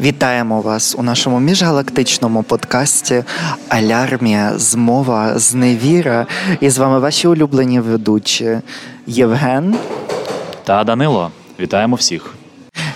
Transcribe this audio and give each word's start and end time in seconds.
Вітаємо 0.00 0.60
вас 0.60 0.94
у 0.98 1.02
нашому 1.02 1.40
міжгалактичному 1.40 2.42
подкасті 2.42 3.24
Алярмія, 3.68 4.52
змова, 4.58 5.38
зневіра. 5.38 6.26
І 6.60 6.70
з 6.70 6.78
вами 6.78 6.98
ваші 6.98 7.28
улюблені 7.28 7.80
ведучі 7.80 8.58
Євген 9.06 9.76
та 10.64 10.84
Данило. 10.84 11.30
Вітаємо 11.60 11.96
всіх. 11.96 12.34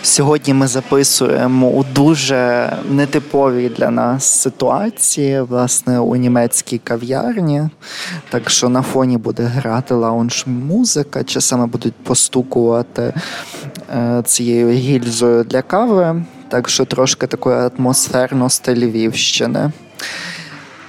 Сьогодні 0.03 0.55
ми 0.55 0.67
записуємо 0.67 1.69
у 1.69 1.85
дуже 1.85 2.73
нетиповій 2.91 3.69
для 3.69 3.91
нас 3.91 4.25
ситуації, 4.25 5.41
власне, 5.41 5.99
у 5.99 6.17
німецькій 6.17 6.79
кав'ярні. 6.79 7.63
Так 8.29 8.51
що 8.51 8.69
на 8.69 8.83
фоні 8.83 9.17
буде 9.17 9.43
грати 9.43 9.95
лаунж-музика, 9.95 11.25
часами 11.25 11.67
будуть 11.67 11.95
постукувати 11.95 13.15
е, 13.97 14.23
цією 14.25 14.71
гільзою 14.71 15.45
для 15.45 15.63
кави. 15.63 16.23
Так 16.57 16.69
що 16.69 16.85
трошки 16.85 17.27
такої 17.27 17.57
атмосферності 17.57 18.75
Львівщини. 18.75 19.71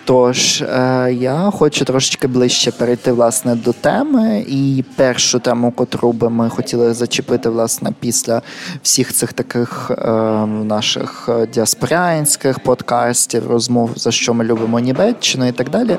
Тож 0.05 0.62
е, 0.62 1.09
я 1.20 1.49
хочу 1.53 1.85
трошечки 1.85 2.27
ближче 2.27 2.71
перейти 2.71 3.12
власне 3.12 3.55
до 3.55 3.73
теми. 3.73 4.45
І 4.48 4.84
першу 4.95 5.39
тему, 5.39 5.72
котру 5.72 6.11
би 6.11 6.30
ми 6.30 6.49
хотіли 6.49 6.94
зачепити 6.94 7.49
власне 7.49 7.91
після 7.99 8.41
всіх 8.84 9.13
цих 9.13 9.34
таких 9.34 9.91
е, 9.91 10.11
наших 10.45 11.30
діаспорянських 11.53 12.59
подкастів, 12.59 13.47
розмов 13.47 13.91
за 13.95 14.11
що 14.11 14.34
ми 14.34 14.44
любимо 14.44 14.80
Німеччину 14.80 15.47
і 15.47 15.52
так 15.52 15.70
далі. 15.70 15.97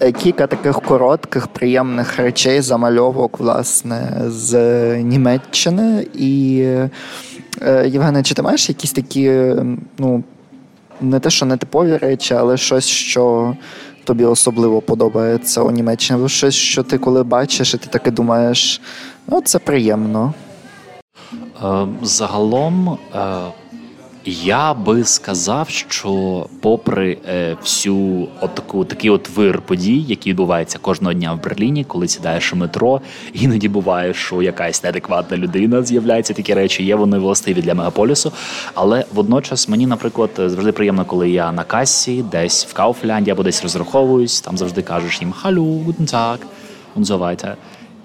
Е, 0.00 0.12
кілька 0.12 0.46
таких 0.46 0.80
коротких, 0.80 1.46
приємних 1.46 2.16
речей, 2.16 2.60
замальовок 2.60 3.38
власне 3.38 4.22
з 4.26 4.54
Німеччини. 5.02 6.06
І 6.14 6.66
Євгене, 7.86 8.22
чи 8.22 8.34
ти 8.34 8.42
маєш 8.42 8.68
якісь 8.68 8.92
такі 8.92 9.52
ну 9.98 10.22
не 11.00 11.20
те, 11.20 11.30
що 11.30 11.46
не 11.46 11.56
типові 11.56 11.96
речі, 11.96 12.34
але 12.34 12.56
щось, 12.56 12.86
що 12.86 13.54
тобі 14.04 14.24
особливо 14.24 14.80
подобається 14.80 15.62
у 15.62 15.70
Німеччині. 15.70 16.18
Або 16.18 16.28
щось, 16.28 16.54
що 16.54 16.82
ти 16.82 16.98
коли 16.98 17.22
бачиш, 17.22 17.74
і 17.74 17.78
ти 17.78 17.86
таке 17.86 18.10
думаєш, 18.10 18.80
ну 19.28 19.40
це 19.40 19.58
приємно. 19.58 20.34
Е, 21.64 21.86
загалом 22.02 22.98
е, 23.14 23.18
я 24.26 24.74
би 24.74 25.04
сказав, 25.04 25.68
що 25.68 26.46
попри 26.60 27.18
е, 27.28 27.56
всю 27.62 28.28
отаку 28.40 28.84
такий 28.84 29.10
от 29.10 29.28
вир 29.28 29.60
подій, 29.60 30.04
які 30.08 30.30
відбуваються 30.30 30.78
кожного 30.78 31.14
дня 31.14 31.32
в 31.32 31.42
Берліні, 31.42 31.84
коли 31.84 32.08
сідаєш 32.08 32.52
у 32.52 32.56
метро, 32.56 33.00
іноді 33.32 33.68
буває, 33.68 34.14
що 34.14 34.42
якась 34.42 34.82
неадекватна 34.82 35.36
людина 35.36 35.82
з'являється. 35.82 36.34
Такі 36.34 36.54
речі 36.54 36.84
є 36.84 36.96
вони 36.96 37.18
властиві 37.18 37.62
для 37.62 37.74
мегаполісу. 37.74 38.32
Але 38.74 39.04
водночас 39.12 39.68
мені, 39.68 39.86
наприклад, 39.86 40.30
завжди 40.36 40.72
приємно, 40.72 41.04
коли 41.04 41.30
я 41.30 41.52
на 41.52 41.64
касі, 41.64 42.24
десь 42.32 42.66
в 42.66 42.72
Кауфлянді 42.72 43.30
або 43.30 43.42
десь 43.42 43.62
розраховуюсь, 43.62 44.40
там 44.40 44.58
завжди 44.58 44.82
кажеш 44.82 45.20
їм 45.20 45.32
Халю, 45.32 45.94
Tag 46.06 46.38
und 46.96 47.04
so 47.04 47.18
weiter 47.18 47.54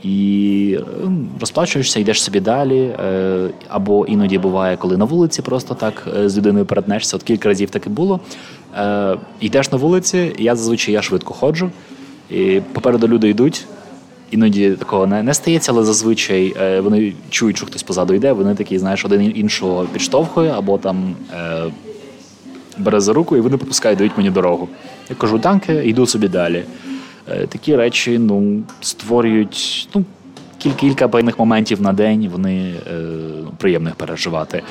і 0.03 0.79
ем, 1.03 1.27
розплачуєшся, 1.39 1.99
йдеш 1.99 2.23
собі 2.23 2.39
далі. 2.39 2.79
Е, 2.79 3.49
або 3.67 4.05
іноді 4.05 4.37
буває, 4.37 4.77
коли 4.77 4.97
на 4.97 5.05
вулиці 5.05 5.41
просто 5.41 5.73
так 5.73 6.07
е, 6.17 6.29
з 6.29 6.37
людиною 6.37 6.65
перетнешся. 6.65 7.15
От 7.17 7.23
кілька 7.23 7.49
разів 7.49 7.69
таке 7.69 7.89
було. 7.89 8.19
Е, 8.77 9.17
йдеш 9.39 9.71
на 9.71 9.77
вулиці, 9.77 10.31
я 10.39 10.55
зазвичай 10.55 10.93
я 10.93 11.01
швидко 11.01 11.33
ходжу, 11.33 11.71
і 12.29 12.61
попереду 12.73 13.07
люди 13.07 13.29
йдуть. 13.29 13.65
Іноді 14.31 14.71
такого 14.71 15.07
не 15.07 15.23
не 15.23 15.33
стається, 15.33 15.71
але 15.71 15.83
зазвичай 15.83 16.55
вони 16.81 17.13
чують, 17.29 17.57
що 17.57 17.65
хтось 17.65 17.83
позаду 17.83 18.13
йде. 18.13 18.31
Вони 18.31 18.55
такі, 18.55 18.79
знаєш, 18.79 19.05
один 19.05 19.33
іншого 19.35 19.85
підштовхує 19.93 20.51
або 20.51 20.77
там 20.77 21.15
бере 22.77 22.99
за 22.99 23.13
руку, 23.13 23.37
і 23.37 23.39
вони 23.39 23.57
пропускають, 23.57 23.97
дають 23.97 24.17
мені 24.17 24.29
дорогу. 24.29 24.69
Я 25.09 25.15
кажу, 25.15 25.37
данке, 25.37 25.85
йду 25.85 26.05
собі 26.05 26.27
далі. 26.27 26.63
Е, 27.29 27.47
такі 27.47 27.75
речі 27.75 28.19
ну, 28.19 28.63
створюють 28.81 29.89
ну, 29.95 30.05
кілька 30.69 31.07
певних 31.07 31.39
моментів 31.39 31.81
на 31.81 31.93
день, 31.93 32.29
вони 32.31 32.73
е, 32.91 33.03
приємних 33.57 33.95
переживати. 33.95 34.63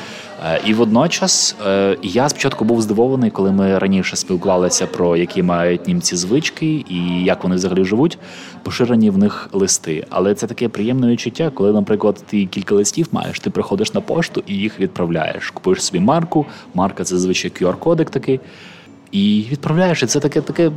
Е, 0.47 0.61
і 0.67 0.75
водночас 0.75 1.57
е, 1.67 1.97
я 2.03 2.29
спочатку 2.29 2.65
був 2.65 2.83
здивований, 2.83 3.31
коли 3.31 3.53
ми 3.53 3.79
раніше 3.79 4.17
спілкувалися 4.17 4.87
про 4.87 5.17
які 5.17 5.43
мають 5.43 5.89
німці 5.89 6.17
звички 6.17 6.85
і 6.89 7.25
як 7.25 7.43
вони 7.45 7.57
взагалі 7.57 7.85
живуть, 7.85 8.19
поширені 8.63 9.11
в 9.11 9.19
них 9.19 9.49
листи. 9.53 10.07
Але 10.11 10.35
це 10.35 10.47
таке 10.47 10.69
приємне 10.69 11.07
відчуття, 11.07 11.51
коли, 11.55 11.73
наприклад, 11.73 12.25
ти 12.27 12.47
кілька 12.47 12.75
листів 12.75 13.09
маєш, 13.13 13.41
ти 13.41 13.51
приходиш 13.51 13.95
на 13.95 14.01
пошту 14.01 14.43
і 14.47 14.55
їх 14.55 14.81
відправляєш. 14.81 15.51
Купуєш 15.51 15.83
собі 15.83 16.01
марку, 16.01 16.47
марка 16.75 17.05
це 17.05 17.15
зазвичай 17.15 17.51
QR-кодик 17.51 18.11
такий. 18.11 18.41
І 19.13 19.45
відправляєш, 19.51 20.03
і 20.03 20.07
це 20.07 20.21
таке 20.21 20.41
таке 20.41 20.71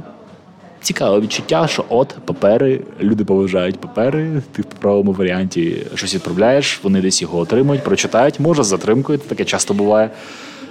цікаве 0.83 1.19
відчуття, 1.19 1.67
що 1.67 1.85
от 1.89 2.15
папери, 2.25 2.81
люди 3.01 3.25
поважають 3.25 3.79
папери, 3.79 4.41
ти 4.51 4.61
в 4.61 4.65
правому 4.65 5.11
варіанті 5.11 5.87
щось 5.95 6.15
відправляєш, 6.15 6.79
вони 6.83 7.01
десь 7.01 7.21
його 7.21 7.39
отримують, 7.39 7.83
прочитають, 7.83 8.39
може 8.39 8.63
з 8.63 8.67
затримкою, 8.67 9.17
таке 9.17 9.45
часто 9.45 9.73
буває. 9.73 10.09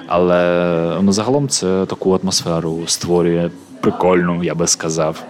Але 0.06 0.98
ну, 1.02 1.12
загалом 1.12 1.48
це 1.48 1.86
таку 1.86 2.18
атмосферу 2.22 2.78
створює 2.86 3.50
прикольну, 3.80 4.44
я 4.44 4.54
би 4.54 4.66
сказав. 4.66 5.22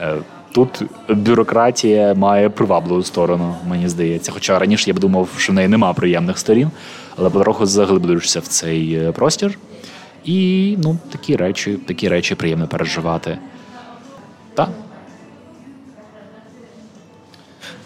Е, 0.00 0.14
тут 0.52 0.82
бюрократія 1.08 2.14
має 2.14 2.50
привабливу 2.50 3.02
сторону, 3.02 3.54
мені 3.68 3.88
здається. 3.88 4.32
Хоча 4.32 4.58
раніше 4.58 4.90
я 4.90 4.94
б 4.94 4.98
думав, 4.98 5.28
що 5.36 5.52
в 5.52 5.54
неї 5.54 5.68
нема 5.68 5.92
приємних 5.92 6.38
сторін, 6.38 6.70
але 7.16 7.30
потроху 7.30 7.66
заглиблюєшся 7.66 8.40
в 8.40 8.46
цей 8.46 8.94
е, 8.94 9.12
простір. 9.12 9.58
І 10.24 10.74
ну, 10.82 10.98
такі 11.12 11.36
речі, 11.36 11.78
такі 11.86 12.08
речі 12.08 12.34
приємно 12.34 12.68
переживати. 12.68 13.38
Так. 14.58 14.68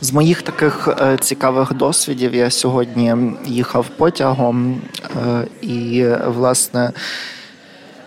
З 0.01 0.13
моїх 0.13 0.43
таких 0.43 0.89
е, 0.89 1.17
цікавих 1.21 1.75
досвідів 1.75 2.35
я 2.35 2.51
сьогодні 2.51 3.15
їхав 3.45 3.89
потягом 3.89 4.81
е, 5.17 5.47
і, 5.61 6.07
власне, 6.27 6.93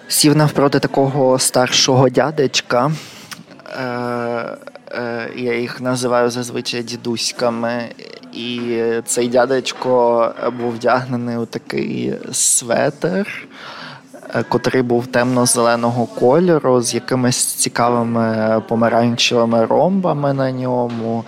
сів 0.08 0.36
навпроти 0.36 0.80
такого 0.80 1.40
старшого 1.40 2.10
дядечка. 2.10 2.92
Е, 3.78 3.84
е, 4.92 5.30
я 5.36 5.58
їх 5.58 5.82
називаю 5.82 6.30
зазвичай 6.30 6.84
дідуськами. 6.84 7.90
І 8.34 8.82
цей 9.06 9.28
дядечко 9.28 10.34
був 10.60 10.74
вдягнений 10.74 11.38
у 11.38 11.46
такий 11.46 12.14
светер. 12.32 13.48
Е, 14.36 14.44
котрий 14.50 14.84
був 14.84 15.08
темно-зеленого 15.08 16.06
кольору 16.06 16.82
з 16.82 16.94
якимись 16.94 17.46
цікавими 17.46 18.62
помаранчевими 18.68 19.66
ромбами 19.66 20.34
на 20.34 20.52
ньому. 20.52 21.24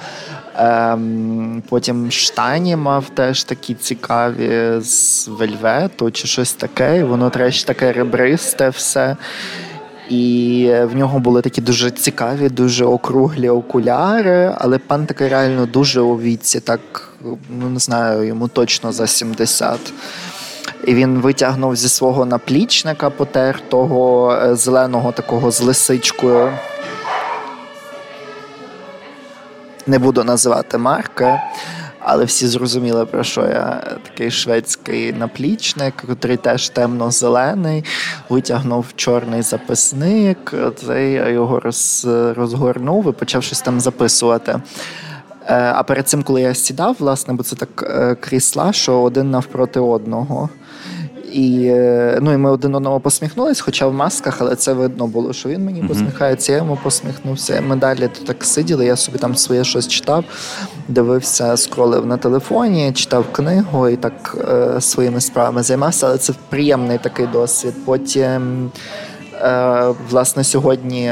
Ем, 0.55 1.63
Потім 1.69 2.11
штані 2.11 2.75
мав 2.75 3.09
теж 3.09 3.43
такі 3.43 3.73
цікаві 3.73 4.81
з 4.81 5.27
вельвету 5.27 6.11
чи 6.11 6.27
щось 6.27 6.53
таке. 6.53 6.99
І 6.99 7.03
воно 7.03 7.29
теж 7.29 7.63
таке 7.63 7.91
ребристе 7.91 8.69
все. 8.69 9.15
І 10.09 10.71
в 10.83 10.95
нього 10.95 11.19
були 11.19 11.41
такі 11.41 11.61
дуже 11.61 11.91
цікаві, 11.91 12.49
дуже 12.49 12.85
округлі 12.85 13.49
окуляри, 13.49 14.55
але 14.57 14.77
пан 14.77 15.05
такий 15.05 15.27
реально 15.27 15.65
дуже 15.65 16.01
у 16.01 16.19
віці, 16.19 16.59
так 16.59 16.79
ну 17.49 17.69
не 17.69 17.79
знаю, 17.79 18.23
йому 18.23 18.47
точно 18.47 18.91
за 18.91 19.07
70. 19.07 19.79
І 20.87 20.95
він 20.95 21.19
витягнув 21.19 21.75
зі 21.75 21.89
свого 21.89 22.25
наплічника 22.25 23.09
потертого 23.09 24.31
е, 24.33 24.55
зеленого 24.55 25.11
такого 25.11 25.51
з 25.51 25.61
лисичкою. 25.61 26.51
Не 29.87 29.99
буду 29.99 30.23
називати 30.23 30.77
марки, 30.77 31.39
але 31.99 32.25
всі 32.25 32.47
зрозуміли, 32.47 33.05
про 33.05 33.23
що 33.23 33.41
я 33.41 33.83
такий 34.03 34.31
шведський 34.31 35.13
наплічник, 35.13 35.93
який 36.09 36.37
теж 36.37 36.69
темно-зелений, 36.69 37.83
витягнув 38.29 38.85
чорний 38.95 39.41
записник, 39.41 40.53
цей 40.85 41.33
його 41.33 41.59
роз, 41.59 42.07
розгорнув 42.35 43.09
і 43.09 43.11
почав 43.11 43.43
щось 43.43 43.61
там 43.61 43.79
записувати. 43.79 44.59
Е, 45.47 45.71
а 45.75 45.83
перед 45.83 46.07
цим, 46.07 46.23
коли 46.23 46.41
я 46.41 46.53
сідав, 46.53 46.95
власне, 46.99 47.33
бо 47.33 47.43
це 47.43 47.55
так 47.55 47.83
е, 47.83 48.15
крісла, 48.15 48.73
що 48.73 49.01
один 49.01 49.31
навпроти 49.31 49.79
одного. 49.79 50.49
І 51.37 51.65
е, 51.65 52.19
ну, 52.21 52.33
і 52.33 52.37
ми 52.37 52.51
один 52.51 52.75
одному 52.75 52.99
посміхнулись, 52.99 53.59
хоча 53.59 53.87
в 53.87 53.93
масках, 53.93 54.41
але 54.41 54.55
це 54.55 54.73
видно 54.73 55.07
було, 55.07 55.33
що 55.33 55.49
він 55.49 55.65
мені 55.65 55.83
посміхається, 55.83 56.51
я 56.51 56.57
йому 56.57 56.79
посміхнувся. 56.83 57.61
Ми 57.67 57.75
далі 57.75 57.99
тут 57.99 58.25
так 58.25 58.43
сиділи, 58.43 58.85
я 58.85 58.95
собі 58.95 59.17
там 59.17 59.35
своє 59.35 59.63
щось 59.63 59.87
читав, 59.87 60.23
дивився, 60.87 61.57
скролив 61.57 62.05
на 62.05 62.17
телефоні, 62.17 62.91
читав 62.93 63.25
книгу 63.31 63.89
і 63.89 63.95
так 63.95 64.37
е, 64.49 64.81
своїми 64.81 65.21
справами 65.21 65.63
займався, 65.63 66.07
але 66.07 66.17
це 66.17 66.33
приємний 66.49 66.97
такий 66.97 67.27
досвід. 67.27 67.73
Потім. 67.85 68.71
Е, 69.41 69.93
власне, 70.09 70.43
сьогодні, 70.43 71.11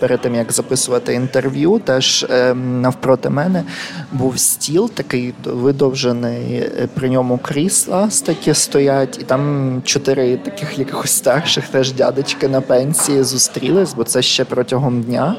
перед 0.00 0.20
тим 0.20 0.34
як 0.34 0.52
записувати 0.52 1.14
інтерв'ю, 1.14 1.80
теж 1.84 2.26
навпроти 2.54 3.30
мене 3.30 3.64
був 4.12 4.38
стіл, 4.38 4.90
такий 4.90 5.34
видовжений, 5.44 6.54
е, 6.54 6.88
при 6.94 7.10
ньому 7.10 7.38
крісла 7.38 8.08
такі 8.26 8.54
стоять, 8.54 9.18
і 9.20 9.22
там 9.22 9.82
чотири 9.84 10.36
таких 10.36 10.78
якихось 10.78 11.10
старших 11.10 11.68
теж 11.68 11.92
дядечки 11.92 12.48
на 12.48 12.60
пенсії 12.60 13.22
зустрілись, 13.22 13.94
бо 13.94 14.04
це 14.04 14.22
ще 14.22 14.44
протягом 14.44 15.02
дня. 15.02 15.36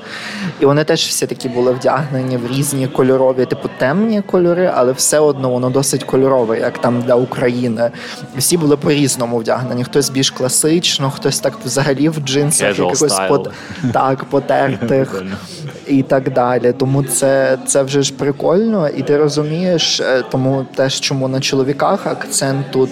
І 0.60 0.66
вони 0.66 0.84
теж 0.84 1.02
всі 1.02 1.28
такі 1.28 1.50
були 1.50 1.72
вдягнені 1.72 2.38
в 2.38 2.48
різні 2.52 2.88
кольорові, 2.88 3.46
типу 3.46 3.70
темні 3.78 4.22
кольори, 4.22 4.72
але 4.76 4.92
все 4.92 5.20
одно 5.20 5.50
воно 5.50 5.70
досить 5.70 6.04
кольорове, 6.04 6.60
як 6.60 6.78
там 6.78 7.02
для 7.02 7.16
України. 7.16 7.92
Всі 8.38 8.58
були 8.58 8.78
по-різному 8.78 9.38
вдягнені. 9.38 9.84
Хтось 9.84 10.10
більш 10.10 10.32
класично, 10.32 11.12
хтось 11.12 11.40
так 11.40 11.54
взагалі 11.66 12.10
в 12.16 12.20
джинсах 12.20 12.80
якихось 12.80 13.20
под... 13.30 13.52
так, 13.94 14.24
потертих 14.24 15.24
і 15.88 16.04
так 16.04 16.34
далі. 16.34 16.74
Тому 16.78 17.04
це 17.04 17.58
це 17.68 17.84
вже 17.84 18.02
ж 18.02 18.14
прикольно, 18.14 18.90
і 18.90 19.02
ти 19.04 19.18
розумієш, 19.18 20.00
е, 20.00 20.24
тому 20.32 20.66
теж 20.76 21.00
чому 21.00 21.28
на 21.28 21.40
чоловіках 21.40 22.08
акцент 22.08 22.72
тут, 22.72 22.90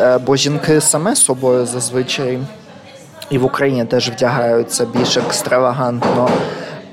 е, 0.00 0.18
бо 0.18 0.36
жінки 0.36 0.80
саме 0.80 1.16
собою 1.16 1.66
зазвичай 1.66 2.38
і 3.30 3.38
в 3.38 3.44
Україні 3.44 3.84
теж 3.84 4.10
вдягаються 4.10 4.86
більш 4.86 5.16
екстравагантно. 5.16 6.30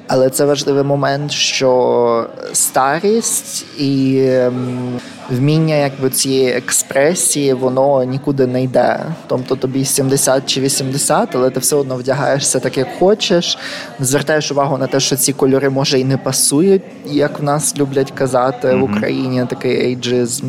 Але 0.07 0.29
це 0.29 0.45
важливий 0.45 0.83
момент, 0.83 1.31
що 1.31 2.29
старість 2.53 3.65
і 3.79 4.21
ем, 4.29 4.99
вміння 5.29 5.75
якби 5.75 6.09
цієї 6.09 6.49
експресії, 6.49 7.53
воно 7.53 8.03
нікуди 8.03 8.47
не 8.47 8.63
йде. 8.63 8.99
Тобто 9.27 9.55
тобі 9.55 9.85
70 9.85 10.45
чи 10.45 10.61
80, 10.61 11.35
але 11.35 11.49
ти 11.49 11.59
все 11.59 11.75
одно 11.75 11.95
вдягаєшся 11.95 12.59
так, 12.59 12.77
як 12.77 12.87
хочеш. 12.99 13.57
Звертаєш 13.99 14.51
увагу 14.51 14.77
на 14.77 14.87
те, 14.87 14.99
що 14.99 15.15
ці 15.15 15.33
кольори 15.33 15.69
може 15.69 15.99
і 15.99 16.03
не 16.03 16.17
пасують, 16.17 16.81
як 17.05 17.39
в 17.39 17.43
нас 17.43 17.77
люблять 17.77 18.11
казати 18.11 18.67
mm-hmm. 18.67 18.79
в 18.79 18.83
Україні 18.83 19.45
такий 19.49 19.85
ейджизм. 19.85 20.45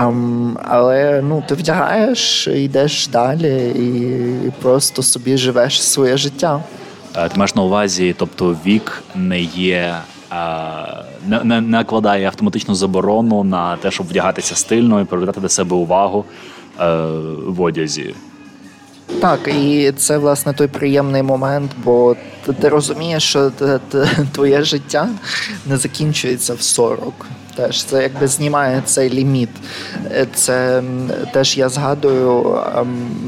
Um, 0.00 0.56
але 0.64 1.22
ну, 1.22 1.44
ти 1.48 1.54
вдягаєш, 1.54 2.48
йдеш 2.48 3.08
далі 3.08 3.68
і 3.68 4.50
просто 4.62 5.02
собі 5.02 5.36
живеш 5.36 5.82
своє 5.82 6.16
життя. 6.16 6.62
Е, 7.16 7.28
ти 7.28 7.38
маєш 7.38 7.54
на 7.54 7.62
увазі, 7.62 8.14
тобто 8.18 8.56
вік 8.66 9.02
не 9.14 9.40
є. 9.40 9.94
Не, 11.26 11.44
не 11.44 11.60
накладає 11.60 12.26
автоматичну 12.26 12.74
заборону 12.74 13.44
на 13.44 13.76
те, 13.76 13.90
щоб 13.90 14.08
вдягатися 14.08 14.54
стильно 14.54 15.00
і 15.00 15.04
привертати 15.04 15.40
до 15.40 15.48
себе 15.48 15.76
увагу 15.76 16.24
е, 16.80 16.96
в 17.46 17.60
одязі. 17.60 18.14
Так, 19.20 19.48
і 19.48 19.92
це 19.96 20.18
власне 20.18 20.52
той 20.52 20.66
приємний 20.66 21.22
момент, 21.22 21.70
бо 21.84 22.16
ти, 22.46 22.52
ти 22.52 22.68
розумієш, 22.68 23.22
що 23.22 23.50
твоє 24.32 24.62
життя 24.62 25.08
не 25.66 25.76
закінчується 25.76 26.54
в 26.54 26.62
40. 26.62 27.26
Теж 27.56 27.84
це 27.84 28.02
якби 28.02 28.26
знімає 28.26 28.82
цей 28.84 29.10
ліміт. 29.10 29.50
Е, 30.10 30.26
це 30.34 30.82
теж 31.32 31.58
я 31.58 31.68
згадую, 31.68 32.58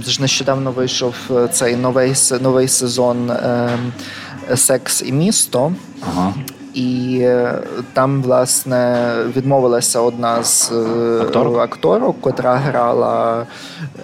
ж 0.07 0.21
нещодавно 0.21 0.71
вийшов 0.71 1.15
цей 1.53 1.77
новий 1.77 2.15
новий 2.41 2.69
сезон 2.69 3.31
ем, 3.31 3.93
Секс 4.57 5.03
і 5.03 5.13
місто. 5.13 5.73
Ага. 6.01 6.35
І 6.75 7.19
е, 7.23 7.59
там, 7.93 8.23
власне, 8.23 9.13
відмовилася 9.37 10.01
одна 10.01 10.45
з 10.45 10.73
е, 10.73 11.23
акторок, 11.23 11.59
акторок 11.59 12.21
котра 12.21 12.55
грала. 12.55 13.47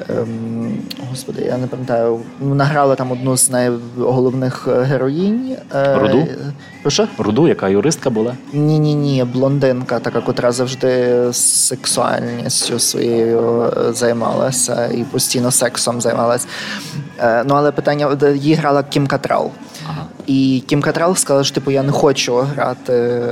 Ем, 0.09 0.79
господи, 1.11 1.43
я 1.43 1.59
не 1.59 1.67
пам'ятаю. 1.67 2.21
Вона 2.41 2.65
грала 2.65 2.95
там 2.95 3.13
одну 3.13 3.37
з 3.37 3.51
найголовних 3.51 4.69
героїнь. 4.69 5.57
Е, 5.75 5.99
Руду? 5.99 6.27
Прошу? 6.83 7.09
Руду, 7.19 7.49
яка 7.49 7.69
юристка 7.69 8.11
була? 8.11 8.35
Ні, 8.53 8.79
ні, 8.79 8.95
ні, 8.95 9.25
блондинка, 9.25 9.99
така, 9.99 10.21
котра 10.21 10.53
завжди 10.53 11.19
сексуальністю 11.33 12.79
своєю 12.79 13.73
займалася 13.89 14.87
і 14.87 15.05
постійно 15.05 15.51
сексом 15.51 16.01
займалася. 16.01 16.47
Ну, 17.45 17.55
але 17.55 17.73
питання 17.73 18.17
її 18.35 18.55
грала 18.55 18.83
Кім 18.83 19.07
Катрал. 19.07 19.51
І 20.31 20.63
Кім 20.67 20.83
Катрал 20.83 21.17
сказала, 21.17 21.45
що 21.45 21.55
типу 21.55 21.71
я 21.71 21.83
не 21.83 21.93
хочу 21.93 22.37
грати 22.37 22.93
е, 22.93 23.31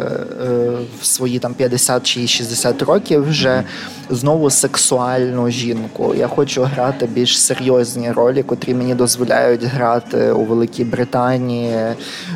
в 1.01 1.07
свої 1.07 1.39
там 1.39 1.55
50 1.55 2.03
чи 2.03 2.27
60 2.27 2.83
років 2.83 3.29
вже 3.29 3.65
знову 4.11 4.51
сексуальну 4.51 5.51
жінку. 5.51 6.15
Я 6.15 6.29
хочу 6.29 6.63
грати 6.63 7.07
більш 7.07 7.41
серйозні 7.41 8.13
ролі, 8.13 8.43
котрі 8.43 8.75
мені 8.75 8.95
дозволяють 8.95 9.65
грати 9.65 10.33
у 10.33 10.45
Великій 10.45 10.85
Британії. 10.85 11.75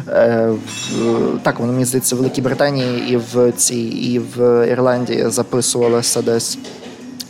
Е, 0.09 0.49
в, 0.49 1.39
так, 1.43 1.61
воно 1.61 1.73
мені 1.73 1.85
здається, 1.85 2.15
в 2.15 2.19
Великій 2.19 2.43
Британії 2.43 3.13
і 3.13 3.17
в 3.17 3.53
цій, 3.53 3.77
і 3.81 4.19
в 4.19 4.69
Ірландії 4.69 5.31
записувалося 5.31 6.23
десь 6.23 6.59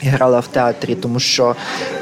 грала 0.02 0.40
в 0.40 0.46
театрі, 0.46 0.94
тому 0.94 1.20
що 1.20 1.56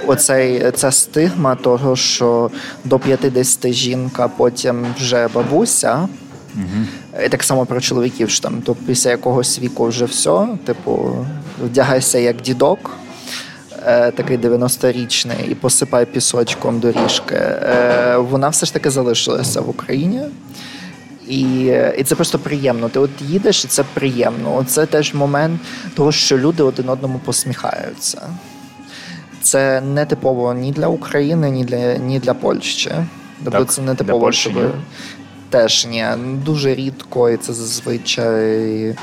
оцей 0.06 0.70
ця 0.70 0.90
стигма 0.90 1.54
того, 1.54 1.96
що 1.96 2.50
до 2.84 2.98
50 2.98 3.72
жінка, 3.72 4.28
потім 4.28 4.86
вже 4.96 5.28
бабуся. 5.28 6.08
Угу. 6.54 7.24
І 7.26 7.28
Так 7.28 7.42
само 7.42 7.66
про 7.66 7.80
чоловіків 7.80 8.30
що 8.30 8.42
там, 8.42 8.62
то 8.62 8.74
після 8.74 9.10
якогось 9.10 9.58
віку 9.58 9.86
вже 9.86 10.04
все, 10.04 10.48
типу, 10.64 11.26
вдягайся 11.64 12.18
як 12.18 12.36
дідок, 12.40 12.90
е, 13.86 14.10
такий 14.10 14.38
90-річний, 14.38 15.50
і 15.50 15.54
посипай 15.54 16.06
пісочком 16.06 16.80
доріжки. 16.80 17.34
Е, 17.34 18.16
Вона 18.16 18.48
все 18.48 18.66
ж 18.66 18.72
таки 18.72 18.90
залишилася 18.90 19.60
в 19.60 19.70
Україні. 19.70 20.22
І 21.30 21.72
і 21.98 22.02
це 22.04 22.14
просто 22.14 22.38
приємно. 22.38 22.88
Ти 22.88 22.98
от 22.98 23.10
їдеш, 23.20 23.64
і 23.64 23.68
це 23.68 23.84
приємно. 23.94 24.64
Це 24.68 24.86
теж 24.86 25.14
момент 25.14 25.60
того, 25.94 26.12
що 26.12 26.38
люди 26.38 26.62
один 26.62 26.88
одному 26.88 27.18
посміхаються. 27.18 28.22
Це 29.42 29.80
не 29.80 30.06
типово 30.06 30.54
ні 30.54 30.72
для 30.72 30.86
України, 30.86 31.50
ні 31.50 31.64
для 31.64 31.96
ні 31.96 32.18
для 32.18 32.34
Польщі. 32.34 32.92
Тобто 33.44 33.64
це 33.64 33.82
не 33.82 33.94
типово, 33.94 34.32
щоб 34.32 34.52
теж 35.50 35.86
ні. 35.86 36.06
Дуже 36.44 36.74
рідко, 36.74 37.30
і 37.30 37.36
це 37.36 37.52
зазвичай 37.52 38.96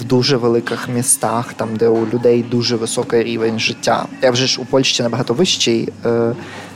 в 0.00 0.04
дуже 0.04 0.36
великих 0.36 0.88
містах, 0.88 1.52
там 1.52 1.76
де 1.76 1.88
у 1.88 2.06
людей 2.06 2.42
дуже 2.42 2.76
високий 2.76 3.22
рівень 3.22 3.58
життя. 3.58 4.06
Я 4.22 4.30
вже 4.30 4.46
ж 4.46 4.60
у 4.60 4.64
Польщі 4.64 5.02
набагато 5.02 5.34
вищий 5.34 5.88
е, 6.06 6.34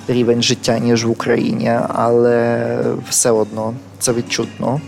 рівень 0.09 0.43
життя, 0.43 0.79
ніж 0.79 1.05
в 1.05 1.11
Україні, 1.11 1.73
але 1.89 2.81
все 3.09 3.31
одно 3.31 3.75
це 3.99 4.13
відчутно. 4.13 4.81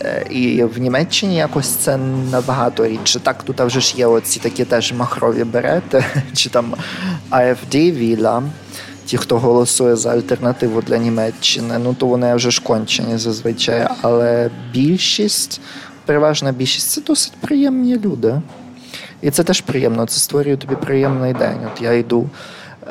Е, 0.00 0.26
і 0.30 0.64
в 0.64 0.78
Німеччині 0.78 1.36
якось 1.36 1.68
це 1.68 1.96
набагато 2.30 2.86
рідше. 2.86 3.20
Так, 3.20 3.42
тут 3.42 3.60
вже 3.60 3.80
ж 3.80 3.94
є 3.96 4.06
оці 4.06 4.40
такі 4.40 4.64
теж 4.64 4.92
махрові 4.92 5.44
берети, 5.44 6.04
чи 6.34 6.48
там 6.48 6.74
АФД 7.30 7.74
Віла. 7.74 8.42
Ті, 9.06 9.16
хто 9.16 9.38
голосує 9.38 9.96
за 9.96 10.10
альтернативу 10.10 10.82
для 10.82 10.98
Німеччини, 10.98 11.78
ну 11.78 11.94
то 11.94 12.06
вони 12.06 12.34
вже 12.34 12.50
ж 12.50 12.62
кончені 12.62 13.18
зазвичай. 13.18 13.88
Але 14.02 14.50
більшість, 14.72 15.60
переважна 16.06 16.52
більшість 16.52 16.90
це 16.90 17.00
досить 17.00 17.32
приємні 17.32 17.98
люди. 17.98 18.40
І 19.20 19.30
це 19.30 19.44
теж 19.44 19.60
приємно. 19.60 20.06
Це 20.06 20.20
створює 20.20 20.56
тобі 20.56 20.74
приємний 20.74 21.32
день. 21.32 21.58
От 21.72 21.82
я 21.82 21.92
йду 21.92 22.30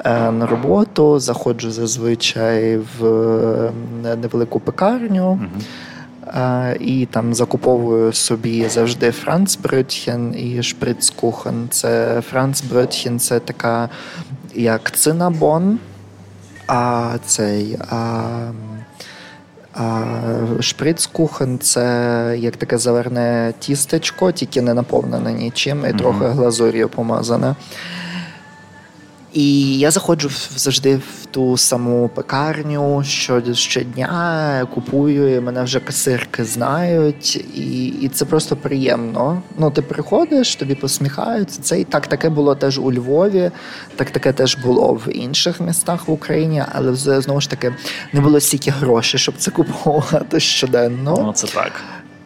Е, 0.04 0.32
на 0.32 0.46
роботу, 0.46 1.20
заходжу 1.20 1.72
зазвичай 1.72 2.78
в 2.78 3.06
е, 3.06 3.72
невелику 4.16 4.60
пекарню. 4.60 5.40
Uh-huh. 5.40 6.78
І 6.80 7.06
там 7.06 7.34
закуповую 7.34 8.14
собі 8.14 8.70
завжди 8.70 9.12
Францбрютхен 9.12 10.36
і 10.38 10.64
шприцкухен. 10.64 11.68
Це 11.70 12.22
Францбрютхен 12.30 13.20
це 13.20 13.40
така 13.40 13.90
як 14.56 14.92
цинабон, 14.92 15.80
а 16.68 17.14
цей 17.26 17.78
а 17.90 18.24
шприцкухен 20.60 21.60
це 21.60 22.36
як 22.40 22.58
таке 22.58 22.78
заверне 22.78 23.54
тістечко, 23.60 24.32
тільки 24.32 24.62
не 24.62 24.74
наповнене 24.74 25.34
нічим, 25.34 25.80
і 25.80 25.88
mm-hmm. 25.88 25.98
трохи 25.98 26.26
глазур'ю 26.26 26.90
помазане. 26.90 27.56
І 29.36 29.80
я 29.80 29.92
заходжу 29.92 30.30
завжди 30.56 30.96
в 30.96 31.26
ту 31.32 31.58
саму 31.58 32.10
пекарню 32.10 33.04
щодня, 33.54 34.68
купую, 34.74 35.36
і 35.36 35.40
мене 35.42 35.64
вже 35.64 35.80
касирки 35.80 36.46
знають, 36.46 37.36
і 37.56 37.86
і 37.86 38.10
це 38.10 38.26
просто 38.26 38.56
приємно. 38.56 39.42
Ну, 39.58 39.72
ти 39.72 39.82
приходиш, 39.82 40.56
тобі 40.56 40.76
посміхаються. 40.76 41.62
Це 41.62 41.80
і 41.80 41.84
так 41.84 42.08
таке 42.08 42.30
було 42.30 42.56
теж 42.56 42.80
у 42.80 42.94
Львові, 42.94 43.52
так 43.96 44.12
таке 44.12 44.34
теж 44.34 44.58
було 44.58 44.94
в 44.94 45.16
інших 45.16 45.62
містах 45.62 46.08
в 46.08 46.12
Україні, 46.12 46.64
але 46.72 46.96
знову 46.96 47.42
ж 47.42 47.50
таки 47.50 47.74
не 48.14 48.22
було 48.22 48.40
стільки 48.40 48.72
грошей, 48.72 49.20
щоб 49.20 49.36
це 49.38 49.52
купувати 49.52 50.40
щоденно. 50.40 51.18
Ну, 51.26 51.34
це 51.34 51.48
так. 51.48 51.72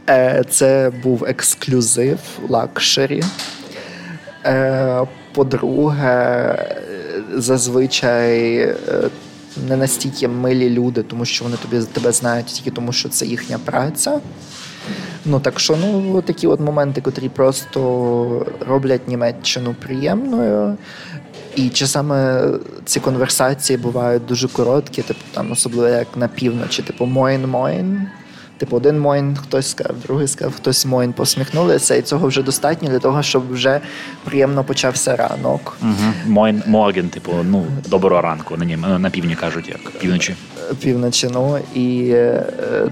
Е, 0.10 0.44
це 0.50 0.92
був 1.04 1.24
ексклюзив 1.24 2.20
luxury. 2.50 3.24
По-друге, 5.40 6.56
зазвичай 7.34 8.58
е, 8.58 8.76
не 9.68 9.78
настільки 9.78 10.28
милі 10.28 10.70
люди, 10.70 11.04
тому 11.04 11.26
що 11.26 11.46
вони 11.46 11.58
тобі 11.58 11.86
тебе 11.86 12.12
знають 12.12 12.46
тільки 12.46 12.72
тому, 12.72 12.92
що 12.92 13.10
це 13.10 13.26
їхня 13.26 13.60
праця. 13.66 14.20
Ну 15.26 15.40
так 15.40 15.60
що 15.60 15.78
ну 15.78 16.22
такі 16.22 16.48
от 16.48 16.60
моменти, 16.60 17.02
котрі 17.02 17.30
просто 17.30 18.46
роблять 18.68 19.08
Німеччину 19.08 19.76
приємною. 19.86 20.78
І 21.56 21.70
часами 21.70 22.44
ці 22.86 23.00
конверсації 23.00 23.78
бувають 23.78 24.26
дуже 24.26 24.48
короткі, 24.48 25.02
типу 25.02 25.20
там, 25.34 25.52
особливо 25.52 25.88
як 25.88 26.08
на 26.16 26.28
півночі, 26.28 26.82
типу 26.82 27.06
Moin-Moin. 27.06 28.08
Типу, 28.60 28.76
один 28.76 29.00
моїн 29.00 29.36
хтось 29.36 29.70
сказав, 29.70 29.96
другий 30.00 30.28
сказав, 30.28 30.54
хтось 30.56 30.86
моїн 30.86 31.14
посміхнулися, 31.14 31.96
і 31.96 32.02
цього 32.02 32.28
вже 32.28 32.44
достатньо 32.44 32.90
для 32.90 33.00
того, 33.00 33.24
щоб 33.24 33.52
вже 33.52 33.82
приємно 34.24 34.64
почався 34.64 35.16
ранок. 35.16 35.78
Угу. 35.82 36.14
Мойн 36.28 36.64
Морген, 36.68 37.10
типу, 37.10 37.32
ну 37.44 37.66
доброго 37.88 38.22
ранку. 38.22 38.58
На 38.58 39.00
на 39.00 39.10
півдні 39.10 39.36
кажуть, 39.36 39.70
як 39.70 39.92
півночі. 39.92 40.36
Півночі, 40.80 41.30
ну 41.34 41.60
і 41.74 42.10
е, 42.12 42.44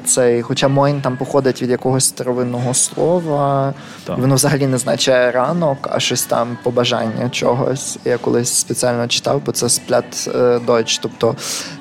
цей, 0.05 0.41
хоча 0.41 0.67
Мойн 0.67 1.01
там 1.01 1.17
походить 1.17 1.61
від 1.61 1.69
якогось 1.69 2.05
старовинного 2.05 2.73
слова, 2.73 3.73
так. 4.05 4.17
воно 4.17 4.35
взагалі 4.35 4.67
не 4.67 4.75
означає 4.75 5.31
ранок, 5.31 5.77
а 5.91 5.99
щось 5.99 6.23
там 6.23 6.57
побажання 6.63 7.29
чогось. 7.29 7.97
Я 8.05 8.17
колись 8.17 8.53
спеціально 8.53 9.07
читав, 9.07 9.41
бо 9.45 9.51
це 9.51 9.69
сплят 9.69 10.29
дойч, 10.65 10.97
тобто 10.97 11.35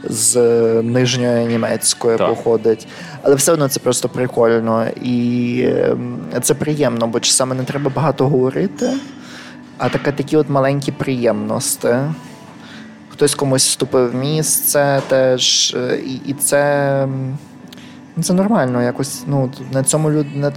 з 0.04 0.36
нижньої 0.82 1.46
німецької 1.46 2.18
так. 2.18 2.28
походить. 2.28 2.86
Але 3.22 3.34
все 3.34 3.52
одно 3.52 3.68
це 3.68 3.80
просто 3.80 4.08
прикольно 4.08 4.86
і 5.02 5.62
ем, 5.66 6.18
це 6.42 6.54
приємно, 6.54 7.06
бо 7.06 7.20
часами 7.20 7.54
не 7.54 7.64
треба 7.64 7.90
багато 7.94 8.28
говорити, 8.28 8.90
а 9.78 9.88
таке 9.88 10.12
такі 10.12 10.36
от 10.36 10.48
маленькі 10.48 10.92
приємності. 10.92 11.88
Хтось 13.16 13.34
комусь 13.34 13.66
вступив 13.68 14.10
в 14.10 14.14
місце 14.14 15.02
теж, 15.08 15.74
е, 15.74 15.96
і 15.96 16.30
і 16.30 16.32
це 16.32 17.08
ну, 18.16 18.22
це 18.22 18.34
нормально. 18.34 18.82
якось 18.82 19.22
ну, 19.26 19.50
На 19.72 19.84
цьому 19.84 20.10
люд... 20.10 20.36
на... 20.36 20.52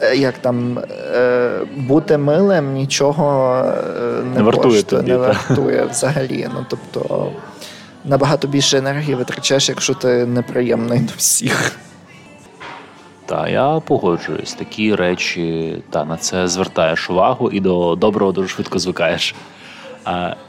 Е, 0.00 0.16
як 0.16 0.38
там 0.38 0.78
е, 0.78 1.60
бути 1.76 2.18
милим 2.18 2.72
нічого 2.72 3.62
не, 4.24 4.34
не 4.34 4.42
вартує, 4.42 4.74
коштує, 4.74 4.82
тобі, 4.82 5.10
не 5.10 5.16
вартує 5.16 5.84
взагалі. 5.84 6.48
Ну, 6.54 6.66
тобто 6.68 7.30
набагато 8.04 8.48
більше 8.48 8.78
енергії 8.78 9.14
витрачаєш, 9.14 9.68
якщо 9.68 9.94
ти 9.94 10.26
неприємний 10.26 11.00
до 11.00 11.12
всіх. 11.16 11.78
Та 13.26 13.48
я 13.48 13.80
погоджуюсь. 13.80 14.54
Такі 14.54 14.94
речі 14.94 15.82
та 15.90 16.04
на 16.04 16.16
це 16.16 16.48
звертаєш 16.48 17.10
увагу 17.10 17.50
і 17.50 17.60
до 17.60 17.96
доброго 17.96 18.32
дуже 18.32 18.48
швидко 18.48 18.78
звикаєш. 18.78 19.34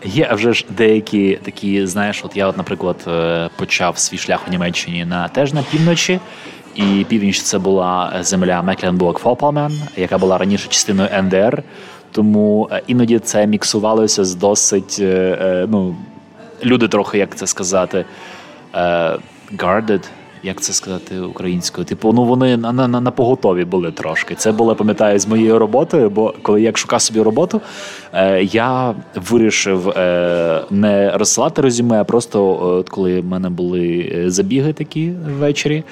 Є 0.03 0.29
вже 0.33 0.53
ж 0.53 0.65
деякі 0.69 1.39
такі, 1.43 1.87
знаєш, 1.87 2.25
от 2.25 2.37
я, 2.37 2.47
от, 2.47 2.57
наприклад, 2.57 2.95
е, 3.07 3.49
почав 3.55 3.97
свій 3.97 4.17
шлях 4.17 4.41
у 4.47 4.51
Німеччині 4.51 5.05
на 5.05 5.27
теж 5.27 5.53
на 5.53 5.63
півночі, 5.63 6.19
і 6.75 7.05
північ 7.09 7.41
це 7.41 7.59
була 7.59 8.13
земля 8.21 8.61
мекленбург 8.61 9.19
фопалмен 9.19 9.71
яка 9.95 10.17
була 10.17 10.37
раніше 10.37 10.67
частиною 10.69 11.09
НДР. 11.23 11.63
Тому 12.11 12.69
е, 12.71 12.81
іноді 12.87 13.19
це 13.19 13.47
міксувалося 13.47 14.25
з 14.25 14.35
досить 14.35 14.97
е, 14.99 15.65
ну, 15.69 15.95
люди 16.63 16.87
трохи, 16.87 17.17
як 17.17 17.35
це 17.35 17.47
сказати, 17.47 18.05
guarded, 19.57 20.01
як 20.43 20.61
це 20.61 20.73
сказати 20.73 21.19
українською? 21.19 21.85
Типу, 21.85 22.13
ну 22.13 22.23
вони 22.23 22.57
на 22.57 22.71
на, 22.71 22.87
на 22.87 23.11
поготові 23.11 23.65
були 23.65 23.91
трошки. 23.91 24.35
Це 24.35 24.51
було, 24.51 24.75
пам'ятаю, 24.75 25.19
з 25.19 25.27
моєю 25.27 25.59
роботою. 25.59 26.09
Бо 26.09 26.33
коли 26.41 26.61
я 26.61 26.71
шукав 26.75 27.01
собі 27.01 27.21
роботу, 27.21 27.61
е, 28.13 28.43
я 28.43 28.95
вирішив 29.15 29.89
е, 29.89 30.63
не 30.69 31.17
розсилати 31.17 31.61
резюме, 31.61 32.01
а 32.01 32.03
просто 32.03 32.59
от 32.61 32.89
коли 32.89 33.21
в 33.21 33.25
мене 33.25 33.49
були 33.49 34.11
е, 34.15 34.29
забіги 34.29 34.73
такі 34.73 35.11
ввечері, 35.39 35.83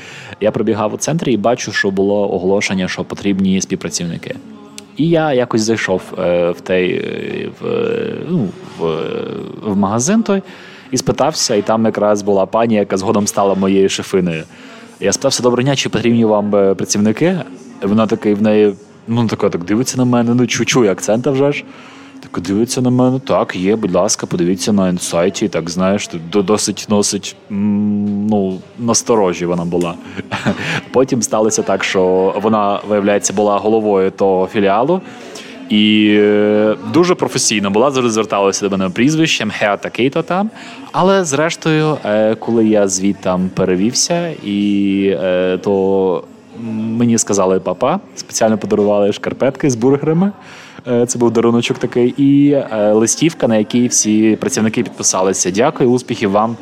я 0.41 0.51
пробігав 0.51 0.93
у 0.93 0.97
центрі 0.97 1.33
і 1.33 1.37
бачу, 1.37 1.71
що 1.71 1.91
було 1.91 2.33
оголошення, 2.33 2.87
що 2.87 3.03
потрібні 3.03 3.61
співпрацівники. 3.61 4.35
І 4.97 5.09
я 5.09 5.33
якось 5.33 5.61
зайшов 5.61 6.01
е, 6.19 6.51
в 6.51 6.61
той 6.61 6.91
е, 6.91 7.49
в, 7.61 7.65
ну, 8.29 8.47
в, 8.79 8.83
в 9.63 9.77
магазин 9.77 10.23
той 10.23 10.41
і 10.91 10.97
спитався, 10.97 11.55
і 11.55 11.61
там 11.61 11.85
якраз 11.85 12.21
була 12.21 12.45
пані, 12.45 12.75
яка 12.75 12.97
згодом 12.97 13.27
стала 13.27 13.55
моєю 13.55 13.89
шефиною. 13.89 14.43
Я 14.99 15.13
спитався, 15.13 15.43
доброго 15.43 15.63
дня, 15.63 15.75
чи 15.75 15.89
потрібні 15.89 16.25
вам 16.25 16.55
е, 16.55 16.75
працівники? 16.75 17.39
Вона 17.81 18.07
такий 18.07 18.33
в 18.33 18.41
неї, 18.41 18.73
ну 19.07 19.27
така 19.27 19.49
так 19.49 19.63
дивиться 19.63 19.97
на 19.97 20.05
мене, 20.05 20.33
ну 20.35 20.47
чую 20.47 20.91
акцента 20.91 21.31
вже 21.31 21.51
ж. 21.51 21.63
Так 22.19 22.43
дивиться 22.43 22.81
на 22.81 22.89
мене, 22.89 23.19
так, 23.19 23.55
є, 23.55 23.75
будь 23.75 23.93
ласка, 23.93 24.25
подивіться 24.27 24.73
на 24.73 24.89
інсайті, 24.89 25.47
так 25.47 25.69
знаєш, 25.69 26.09
досить 26.33 26.85
носить 26.89 27.35
ну, 27.49 28.59
насторожі 28.79 29.45
вона 29.45 29.65
була. 29.65 29.95
Потім 30.91 31.21
сталося 31.21 31.61
так, 31.61 31.83
що 31.83 32.33
вона, 32.41 32.79
виявляється, 32.87 33.33
була 33.33 33.57
головою 33.57 34.11
того 34.11 34.47
філіалу. 34.47 35.01
І 35.69 36.15
е, 36.19 36.75
дуже 36.93 37.15
професійно 37.15 37.69
була, 37.71 37.91
завжди 37.91 38.11
зверталася 38.11 38.69
до 38.69 38.77
мене 38.77 38.89
прізвищем, 38.89 39.51
Хеа 39.51 39.77
такий-то 39.77 40.21
там. 40.21 40.49
Але 40.91 41.23
зрештою, 41.23 41.97
е, 42.05 42.35
коли 42.35 42.67
я 42.67 42.87
звідтам 42.87 43.49
перевівся, 43.53 44.29
і 44.43 45.09
е, 45.23 45.57
то 45.57 46.23
мені 46.71 47.17
сказали 47.17 47.59
папа, 47.59 47.99
спеціально 48.15 48.57
подарували 48.57 49.13
шкарпетки 49.13 49.69
з 49.69 49.75
бургерами. 49.75 50.31
Це 51.07 51.19
був 51.19 51.31
даруночок 51.31 51.77
такий, 51.77 52.13
і 52.17 52.57
листівка, 52.91 53.47
на 53.47 53.57
якій 53.57 53.87
всі 53.87 54.37
працівники 54.41 54.83
підписалися. 54.83 55.51
Дякую, 55.51 55.89
успіхів 55.89 56.31
вам 56.31 56.57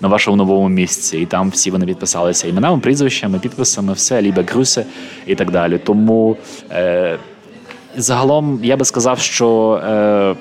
на 0.00 0.08
вашому 0.08 0.36
новому 0.36 0.68
місці. 0.68 1.18
І 1.18 1.26
там 1.26 1.50
всі 1.50 1.70
вони 1.70 1.86
підписалися 1.86 2.48
іменами, 2.48 2.80
прізвищами, 2.80 3.38
підписами, 3.38 3.92
все, 3.92 4.22
лібе 4.22 4.44
грюсе 4.52 4.84
і 5.26 5.34
так 5.34 5.50
далі. 5.50 5.78
Тому. 5.78 6.36
Загалом 7.96 8.60
я 8.62 8.76
би 8.76 8.84
сказав, 8.84 9.18
що 9.18 9.80
е, 9.84 10.34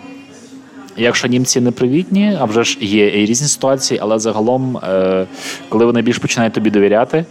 якщо 0.97 1.27
німці 1.27 1.61
не 1.61 1.71
привітні, 1.71 2.37
а 2.39 2.45
вже 2.45 2.63
ж 2.63 2.77
є 2.81 3.23
і 3.23 3.25
різні 3.25 3.47
ситуації, 3.47 3.99
але 4.03 4.19
загалом, 4.19 4.77
е, 4.77 5.25
коли 5.69 5.85
вони 5.85 6.01
більш 6.01 6.17
починають 6.17 6.53
тобі 6.53 6.69
довіряти, 6.69 7.25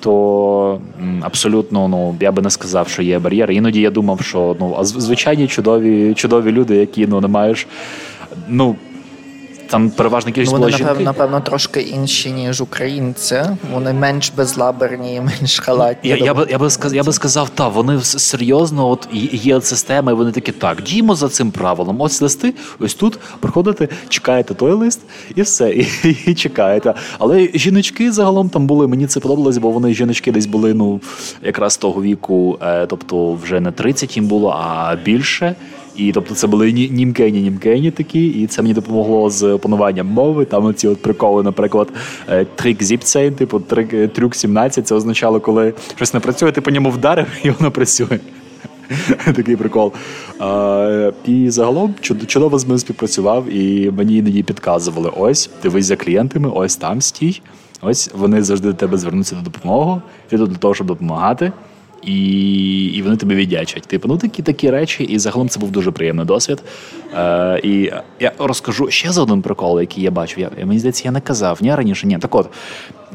то 0.00 0.80
абсолютно 1.20 1.88
ну 1.88 2.16
я 2.20 2.32
би 2.32 2.42
не 2.42 2.50
сказав, 2.50 2.88
що 2.88 3.02
є 3.02 3.18
бар'єр. 3.18 3.50
Іноді 3.50 3.80
я 3.80 3.90
думав, 3.90 4.20
що 4.20 4.56
ну 4.60 4.76
звичайні 4.84 5.48
чудові 5.48 6.14
чудові 6.14 6.52
люди, 6.52 6.76
які 6.76 7.06
ну 7.06 7.20
не 7.20 7.28
маєш. 7.28 7.66
Ну 8.48 8.76
там 9.72 9.90
переважна 9.90 10.32
кількість 10.32 10.52
ну, 10.52 10.60
Вони, 10.60 11.04
напевно, 11.04 11.40
трошки 11.40 11.80
інші, 11.80 12.32
ніж 12.32 12.60
українці. 12.60 13.42
Вони 13.72 13.92
менш 13.92 14.32
безлаберні, 14.36 15.20
менш 15.40 15.58
халатні. 15.58 16.10
Я 16.10 16.16
я, 16.16 16.34
би 16.34 16.46
я 16.50 16.58
би 16.58 16.70
сказав, 16.70 16.96
я 16.96 17.02
би 17.02 17.12
сказав, 17.12 17.50
та 17.50 17.68
вони 17.68 18.00
серйозно, 18.00 18.88
от 18.88 19.08
є 19.32 19.60
система, 19.60 20.12
і 20.12 20.14
вони 20.14 20.32
такі 20.32 20.52
так, 20.52 20.82
діємо 20.82 21.14
за 21.14 21.28
цим 21.28 21.50
правилом. 21.50 22.00
Ось 22.00 22.20
листи, 22.20 22.54
ось 22.80 22.94
тут 22.94 23.18
приходите, 23.40 23.88
чекаєте 24.08 24.54
той 24.54 24.72
лист, 24.72 25.00
і 25.34 25.42
все, 25.42 25.70
і, 25.70 25.86
і 26.26 26.34
чекаєте. 26.34 26.94
Але 27.18 27.48
жіночки 27.54 28.12
загалом 28.12 28.48
там 28.48 28.66
були. 28.66 28.88
Мені 28.88 29.06
це 29.06 29.20
подобалось, 29.20 29.58
бо 29.58 29.70
вони 29.70 29.94
жіночки 29.94 30.32
десь 30.32 30.46
були 30.46 30.74
ну 30.74 31.00
якраз 31.42 31.76
того 31.76 32.02
віку, 32.02 32.58
е, 32.62 32.86
тобто 32.86 33.32
вже 33.34 33.60
не 33.60 33.72
30 33.72 34.16
їм 34.16 34.26
було, 34.26 34.48
а 34.50 34.96
більше. 34.96 35.54
І 35.96 36.12
тобто 36.12 36.34
це 36.34 36.46
були 36.46 36.72
німкені, 36.72 37.40
німкені 37.40 37.90
такі, 37.90 38.26
і 38.26 38.46
це 38.46 38.62
мені 38.62 38.74
допомогло 38.74 39.30
з 39.30 39.42
опануванням 39.42 40.06
мови. 40.06 40.44
Там 40.44 40.64
оці 40.64 40.88
от 40.88 41.02
приколи, 41.02 41.42
наприклад, 41.42 41.88
е, 42.28 42.46
трик 42.54 42.82
зіпцейн, 42.82 43.34
типу 43.34 43.60
трик, 43.60 43.94
е, 43.94 44.08
трюк 44.08 44.34
17, 44.34 44.86
Це 44.86 44.94
означало, 44.94 45.40
коли 45.40 45.74
щось 45.96 46.14
не 46.14 46.20
працює, 46.20 46.52
ти 46.52 46.60
по 46.60 46.70
ньому 46.70 46.90
вдарив, 46.90 47.26
і 47.42 47.50
воно 47.50 47.70
працює. 47.70 48.18
Такий 49.24 49.56
прикол. 49.56 49.92
А, 50.38 51.12
І 51.26 51.50
загалом 51.50 51.94
чудово 52.26 52.58
з 52.58 52.66
ним 52.66 52.78
співпрацював, 52.78 53.48
і 53.48 53.90
мені 53.90 54.16
іноді 54.16 54.42
підказували: 54.42 55.10
ось, 55.16 55.50
дивись 55.62 55.86
за 55.86 55.96
клієнтами, 55.96 56.50
ось 56.54 56.76
там 56.76 57.00
стій. 57.00 57.42
Ось 57.82 58.10
вони 58.14 58.42
завжди 58.42 58.68
до 58.68 58.74
тебе 58.74 58.98
звернуться 58.98 59.34
до 59.34 59.42
допомоги, 59.42 60.00
ти 60.28 60.38
тут 60.38 60.50
для 60.50 60.56
того, 60.56 60.74
щоб 60.74 60.86
допомагати 60.86 61.52
і 62.02 62.84
і 62.84 63.02
вони 63.02 63.16
тобі 63.16 63.34
віддячать. 63.34 63.82
Типу, 63.82 64.08
ну 64.08 64.16
такі 64.16 64.42
такі 64.42 64.70
речі, 64.70 65.04
і 65.04 65.18
загалом 65.18 65.48
це 65.48 65.60
був 65.60 65.70
дуже 65.70 65.90
приємний 65.90 66.26
досвід. 66.26 66.62
Е, 67.14 67.60
І 67.62 67.92
я 68.20 68.32
розкажу 68.38 68.90
ще 68.90 69.12
за 69.12 69.22
один 69.22 69.42
прикол, 69.42 69.80
який 69.80 70.04
я 70.04 70.10
бачив. 70.10 70.50
Я 70.58 70.66
мені 70.66 70.78
здається, 70.78 71.02
я 71.04 71.10
не 71.10 71.20
казав 71.20 71.58
ні 71.60 71.74
раніше. 71.74 72.06
Ні, 72.06 72.18
так 72.18 72.34
от. 72.34 72.48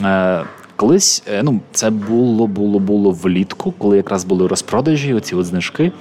Е, 0.03 0.44
Колись 0.77 1.24
е, 1.32 1.44
ну 1.44 1.60
це 1.72 1.89
було 1.89 2.48
було 2.48 2.79
було 2.79 3.12
влітку, 3.12 3.74
коли 3.77 3.98
якраз 3.98 4.24
були 4.24 4.48
розпродажі, 4.48 5.13
оці 5.13 5.36
от 5.36 5.46
знижки, 5.46 5.91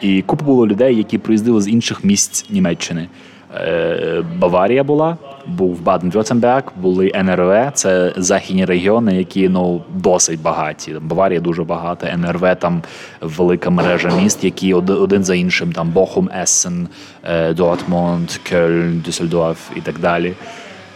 і 0.00 0.22
купа 0.22 0.44
було 0.44 0.66
людей, 0.66 0.96
які 0.96 1.18
приїздили 1.18 1.60
з 1.62 1.68
інших 1.68 2.04
місць 2.04 2.46
Німеччини. 2.50 3.08
Е, 3.54 4.24
Баварія 4.36 4.84
була, 4.84 5.16
був 5.46 5.80
Баден-Вюртемберг, 5.84 6.62
були 6.76 7.12
НРВ, 7.14 7.72
це 7.74 8.12
західні 8.16 8.64
регіони, 8.64 9.16
які 9.16 9.48
ну 9.48 9.82
досить 9.94 10.42
багаті. 10.42 10.96
Баварія 11.00 11.40
дуже 11.40 11.64
багата, 11.64 12.06
НРВ 12.16 12.56
там 12.58 12.82
велика 13.20 13.70
мережа 13.70 14.10
міст, 14.10 14.44
які 14.44 14.74
один 14.74 15.24
за 15.24 15.34
іншим 15.34 15.72
там 15.72 15.90
Бохум, 15.90 16.30
Ессен, 16.42 16.88
е, 17.24 17.52
Дортмунд, 17.52 18.30
Кельн, 18.30 19.02
Дюссельдорф 19.06 19.70
і 19.76 19.80
так 19.80 19.98
далі. 19.98 20.32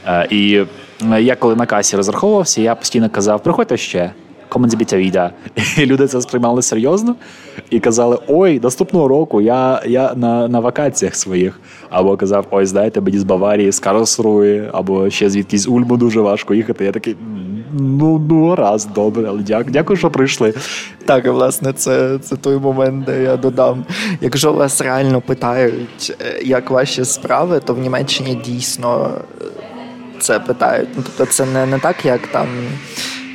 Е, 0.07 0.27
і 0.31 0.65
я 1.19 1.37
коли 1.37 1.57
на 1.57 1.67
касі 1.67 1.97
розраховувався, 1.97 2.61
я 2.63 2.75
постійно 2.75 3.11
казав: 3.11 3.43
приходьте 3.43 3.77
ще. 3.77 4.11
Kommen 4.49 4.71
Sie 4.71 4.76
bitte. 4.76 5.31
І 5.79 5.87
люди 5.87 6.07
це 6.07 6.21
сприймали 6.21 6.62
серйозно 6.62 7.15
і 7.71 7.81
казали: 7.81 8.19
Ой, 8.29 8.61
наступного 8.61 9.09
року 9.09 9.41
я 9.41 9.83
я 9.87 10.15
на 10.15 10.49
на 10.49 10.61
вакаціях 10.61 11.15
своїх. 11.15 11.61
Або 11.91 12.17
казав, 12.17 12.47
ой, 12.50 12.67
знаєте, 12.67 13.00
мені 13.00 13.19
з 13.19 13.25
Баварії, 13.25 13.73
з 13.73 13.79
Карлсруї, 13.79 14.71
або 14.73 15.11
ще 15.11 15.31
звідкись 15.31 15.61
з 15.61 15.69
Ульму 15.69 15.97
дуже 15.97 16.21
важко 16.21 16.55
їхати. 16.55 16.85
Я 16.85 16.93
такий, 16.93 17.17
ну 17.73 18.26
ну 18.31 18.55
раз, 18.55 18.88
добре, 18.95 19.25
але 19.29 19.43
дякую, 19.43 19.73
дякую, 19.73 19.97
що 19.97 20.11
прийшли. 20.11 20.55
Так, 21.07 21.26
і 21.26 21.31
власне, 21.31 21.73
це 21.73 22.19
це 22.19 22.37
той 22.37 22.59
момент, 22.59 23.05
де 23.05 23.23
я 23.23 23.37
додам. 23.37 23.85
Якщо 24.21 24.53
вас 24.53 24.81
реально 24.81 25.21
питають, 25.21 26.17
е, 26.21 26.43
як 26.45 26.71
ваші 26.71 27.05
справи, 27.05 27.61
то 27.65 27.75
в 27.75 27.79
Німеччині 27.79 28.43
дійсно 28.45 29.11
е, 29.41 29.45
це 30.19 30.41
питають. 30.41 30.88
Ну, 30.97 31.03
Тобто, 31.07 31.33
це 31.33 31.47
не, 31.47 31.67
не 31.67 31.79
так, 31.79 32.05
як 32.05 32.26
там 32.26 32.47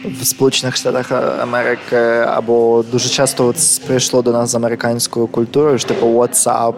в 0.03 0.25
Сполучених 0.25 0.75
Штатах 0.75 1.11
Америки, 1.41 1.95
або 2.27 2.85
дуже 2.91 3.09
часто 3.09 3.47
от 3.47 3.81
прийшло 3.87 4.21
до 4.21 4.31
нас 4.31 4.49
з 4.49 4.55
американською 4.55 5.27
культурою, 5.27 5.77
що 5.77 5.87
типу 5.87 6.05
«What's 6.05 6.47
up? 6.47 6.73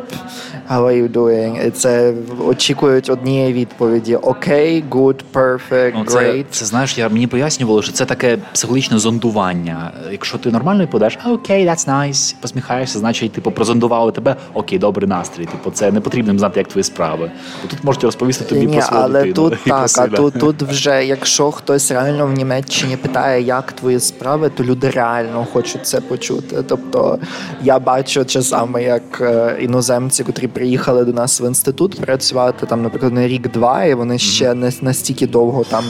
How 0.72 0.82
are 0.82 1.04
you 1.04 1.12
doing?» 1.12 1.68
І 1.68 1.72
це 1.72 2.14
очікують 2.48 3.10
однієї 3.10 3.54
відповіді: 3.54 4.16
окей, 4.16 4.84
okay, 4.84 4.90
good, 4.90 5.16
perfect, 5.34 5.94
ну, 5.96 6.06
це, 6.06 6.18
great. 6.18 6.46
Це 6.52 6.66
знаєш, 6.66 6.98
я 6.98 7.10
мені 7.10 7.28
пояснювало, 7.28 7.82
що 7.82 7.92
це 7.92 8.06
таке 8.06 8.38
психологічне 8.54 9.00
зондування. 9.00 9.92
Якщо 10.12 10.38
ти 10.38 10.52
нормально 10.52 10.88
подаєш, 10.88 11.18
окей, 11.26 11.66
okay, 11.66 11.70
that's 11.70 11.90
nice, 11.90 12.36
посміхаєшся, 12.42 13.00
значить, 13.00 13.32
типу, 13.32 13.52
прозондували 13.52 14.12
тебе, 14.12 14.36
окей, 14.54 14.80
добрий 14.80 15.10
настрій. 15.10 15.46
Типу, 15.46 15.72
це 15.72 15.92
не 15.92 16.00
потрібно 16.00 16.40
знати, 16.40 16.60
як 16.60 16.68
твої 16.68 16.84
справи. 16.84 17.32
Бо 17.62 17.68
тут 17.68 17.84
можуть 17.84 18.04
розповісти 18.04 18.46
тобі 18.46 18.66
Ні, 18.66 18.74
про 18.74 18.82
свою 18.82 19.04
але 19.04 19.24
дитину. 19.24 19.50
тут 19.50 19.60
так, 19.66 19.90
а 19.98 20.08
тут, 20.08 20.40
тут 20.40 20.62
вже, 20.62 21.06
якщо 21.06 21.52
хтось 21.52 21.92
реально 21.92 22.28
в 22.28 22.34
Німеччині 22.34 22.98
питає, 23.14 23.42
як 23.42 23.72
твої 23.72 24.00
справи, 24.00 24.50
то 24.50 24.64
люди 24.64 24.90
реально 24.90 25.48
хочуть 25.54 25.88
це 25.88 26.02
почути. 26.02 26.64
Тобто 26.68 27.20
я 27.64 27.80
бачу 27.80 28.26
часами, 28.26 28.84
як 28.84 29.22
е, 29.22 29.58
іноземці, 29.62 30.24
котрі 30.24 30.48
приїхали 30.48 31.06
до 31.06 31.14
нас 31.14 31.42
в 31.42 31.44
інститут 31.44 32.02
працювати 32.02 32.66
там, 32.66 32.82
наприклад, 32.82 33.14
на 33.14 33.28
рік-два, 33.28 33.84
і 33.84 33.94
вони 33.94 34.18
ще 34.18 34.54
не 34.54 34.72
настільки 34.82 35.28
довго 35.28 35.64
там 35.64 35.84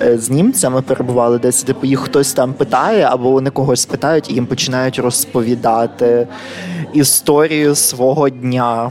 е, 0.00 0.18
з 0.18 0.30
німцями 0.30 0.82
перебували, 0.82 1.38
десь 1.38 1.62
типу 1.62 1.86
їх 1.86 2.00
хтось 2.00 2.32
там 2.32 2.52
питає, 2.54 3.02
або 3.02 3.30
вони 3.30 3.50
когось 3.50 3.86
питають 3.86 4.30
і 4.30 4.34
їм 4.34 4.46
починають 4.46 4.98
розповідати 4.98 6.28
історію 6.92 7.74
свого 7.74 8.28
дня. 8.28 8.90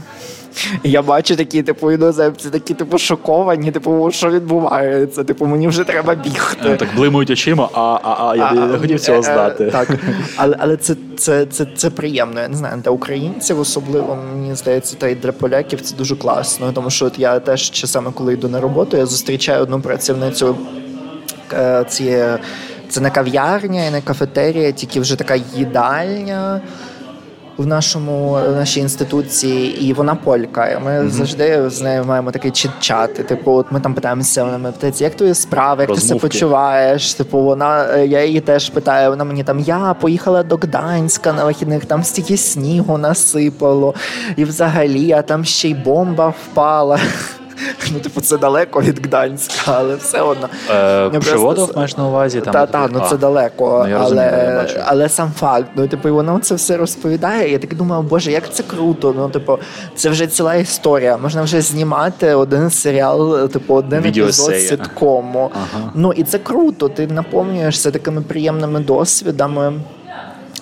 Я 0.84 1.02
бачу 1.02 1.36
такі, 1.36 1.62
типу, 1.62 1.92
іноземці, 1.92 2.50
такі, 2.50 2.74
типу, 2.74 2.98
шоковані, 2.98 3.70
типу, 3.70 4.10
що 4.10 4.30
відбувається? 4.30 5.24
Типу, 5.24 5.46
мені 5.46 5.68
вже 5.68 5.84
треба 5.84 6.14
бігти. 6.14 6.76
Так 6.76 6.88
блимують 6.96 7.30
очима, 7.30 7.68
а 7.72 7.98
а, 8.02 8.28
а 8.28 8.36
я 8.36 8.52
не 8.52 8.78
хотів 8.78 9.00
цього 9.00 9.18
е, 9.18 9.22
знати. 9.22 9.70
Так, 9.70 9.88
але 10.36 10.56
але 10.58 10.76
це 10.76 10.96
це, 11.16 11.46
це, 11.46 11.66
це 11.76 11.90
приємно. 11.90 12.40
Я 12.40 12.48
не 12.48 12.56
знаю, 12.56 12.82
для 12.84 12.90
українців 12.90 13.60
особливо, 13.60 14.18
мені 14.34 14.54
здається, 14.54 14.96
та 14.96 15.08
й 15.08 15.14
для 15.14 15.32
поляків 15.32 15.80
це 15.80 15.96
дуже 15.96 16.16
класно. 16.16 16.72
Тому 16.72 16.90
що 16.90 17.06
от 17.06 17.18
я 17.18 17.40
теж 17.40 17.70
часами, 17.70 18.12
коли 18.14 18.32
йду 18.32 18.48
на 18.48 18.60
роботу, 18.60 18.96
я 18.96 19.06
зустрічаю 19.06 19.62
одну 19.62 19.80
працівницю 19.80 20.56
е, 21.52 21.84
цієї. 21.88 22.38
Це 22.88 23.00
не 23.00 23.10
кав'ярня 23.10 23.84
і 23.84 23.90
не 23.90 24.00
кафетерія, 24.00 24.72
тільки 24.72 25.00
вже 25.00 25.16
така 25.16 25.36
їдальня 25.56 26.60
в 27.58 27.66
нашому 27.66 28.30
в 28.32 28.52
нашій 28.52 28.80
інституції, 28.80 29.84
і 29.84 29.92
вона 29.92 30.14
полька. 30.14 30.80
Ми 30.84 30.90
mm-hmm. 30.90 31.08
завжди 31.10 31.70
з 31.70 31.80
нею 31.80 32.04
маємо 32.04 32.30
такий 32.30 32.50
чит-чат. 32.50 33.24
Типу, 33.24 33.52
от 33.52 33.72
ми 33.72 33.80
там 33.80 33.94
питаємося, 33.94 34.44
вона 34.44 34.58
мене 34.58 34.72
питається, 34.72 35.04
як 35.04 35.14
твої 35.14 35.34
справи, 35.34 35.82
як 35.82 35.88
Розмовки. 35.88 36.02
ти 36.02 36.08
себе 36.08 36.20
почуваєш? 36.20 37.14
Типу, 37.14 37.38
вона 37.38 37.86
е, 37.94 38.06
я 38.06 38.24
її 38.24 38.40
теж 38.40 38.70
питаю. 38.70 39.10
Вона 39.10 39.24
мені 39.24 39.44
там 39.44 39.60
я 39.60 39.94
поїхала 40.00 40.42
до 40.42 40.56
Гданська 40.56 41.32
на 41.32 41.44
вихідних, 41.44 41.84
там 41.84 42.04
стільки 42.04 42.36
снігу 42.36 42.98
насипало, 42.98 43.94
і 44.36 44.44
взагалі 44.44 45.12
а 45.12 45.22
там 45.22 45.44
ще 45.44 45.68
й 45.68 45.74
бомба 45.74 46.28
впала. 46.28 46.98
Ну, 47.92 48.00
типу, 48.00 48.20
це 48.20 48.38
далеко 48.38 48.82
від 48.82 49.06
Гданська, 49.06 49.54
але 49.64 49.94
все 49.94 50.20
одно. 50.20 50.48
Е, 50.70 51.10
Пшеводов 51.20 51.72
маєш 51.76 51.96
на 51.96 52.08
увазі? 52.08 52.40
Там, 52.40 52.52
Так, 52.52 52.70
та, 52.70 52.88
ну 52.92 53.02
це 53.10 53.16
далеко. 53.16 53.86
Ну, 53.88 53.96
але 54.00 54.30
розумію, 54.60 54.84
але 54.86 55.08
сам 55.08 55.32
факт. 55.38 55.66
Ну, 55.74 55.88
типу, 55.88 56.14
воно 56.14 56.38
це 56.38 56.54
все 56.54 56.76
розповідає. 56.76 57.52
Я 57.52 57.58
так 57.58 57.74
думаю, 57.74 58.02
боже, 58.02 58.32
як 58.32 58.52
це 58.54 58.62
круто. 58.62 59.14
Ну, 59.16 59.28
типу, 59.28 59.58
це 59.94 60.10
вже 60.10 60.26
ціла 60.26 60.54
історія. 60.54 61.16
Можна 61.16 61.42
вже 61.42 61.60
знімати 61.60 62.34
один 62.34 62.70
серіал, 62.70 63.48
типу, 63.48 63.74
один 63.74 64.04
епізод 64.04 64.56
ситкому. 64.60 65.50
Ага. 65.54 65.90
Ну 65.94 66.12
і 66.12 66.24
це 66.24 66.38
круто. 66.38 66.88
Ти 66.88 67.06
наповнюєшся 67.06 67.90
такими 67.90 68.22
приємними 68.22 68.80
досвідами. 68.80 69.72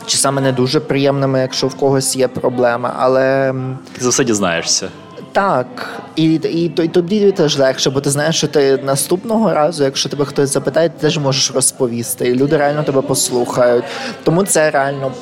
Чи 0.06 0.16
саме 0.16 0.40
не 0.40 0.52
дуже 0.52 0.80
приємними, 0.80 1.40
якщо 1.40 1.66
в 1.66 1.74
когось 1.74 2.16
є 2.16 2.28
проблеми, 2.28 2.90
але 2.98 3.54
ти 3.92 4.04
за 4.04 4.08
все 4.08 4.24
дізнаєшся. 4.24 4.88
Так, 5.34 6.00
і 6.16 6.24
і, 6.34 6.64
і 6.64 6.88
тобі 6.88 7.32
теж 7.32 7.58
легше, 7.58 7.90
бо 7.90 8.00
ти 8.00 8.10
знаєш, 8.10 8.36
що 8.36 8.48
ти 8.48 8.78
наступного 8.84 9.54
разу, 9.54 9.84
якщо 9.84 10.08
тебе 10.08 10.24
хтось 10.24 10.52
запитає, 10.52 10.88
ти 10.88 10.94
теж 11.00 11.18
можеш 11.18 11.52
розповісти. 11.54 12.28
І 12.28 12.34
люди 12.34 12.56
реально 12.56 12.82
тебе 12.82 13.02
послухають. 13.02 13.84
Тому 14.24 14.44
це 14.44 14.70
реально 14.70 15.12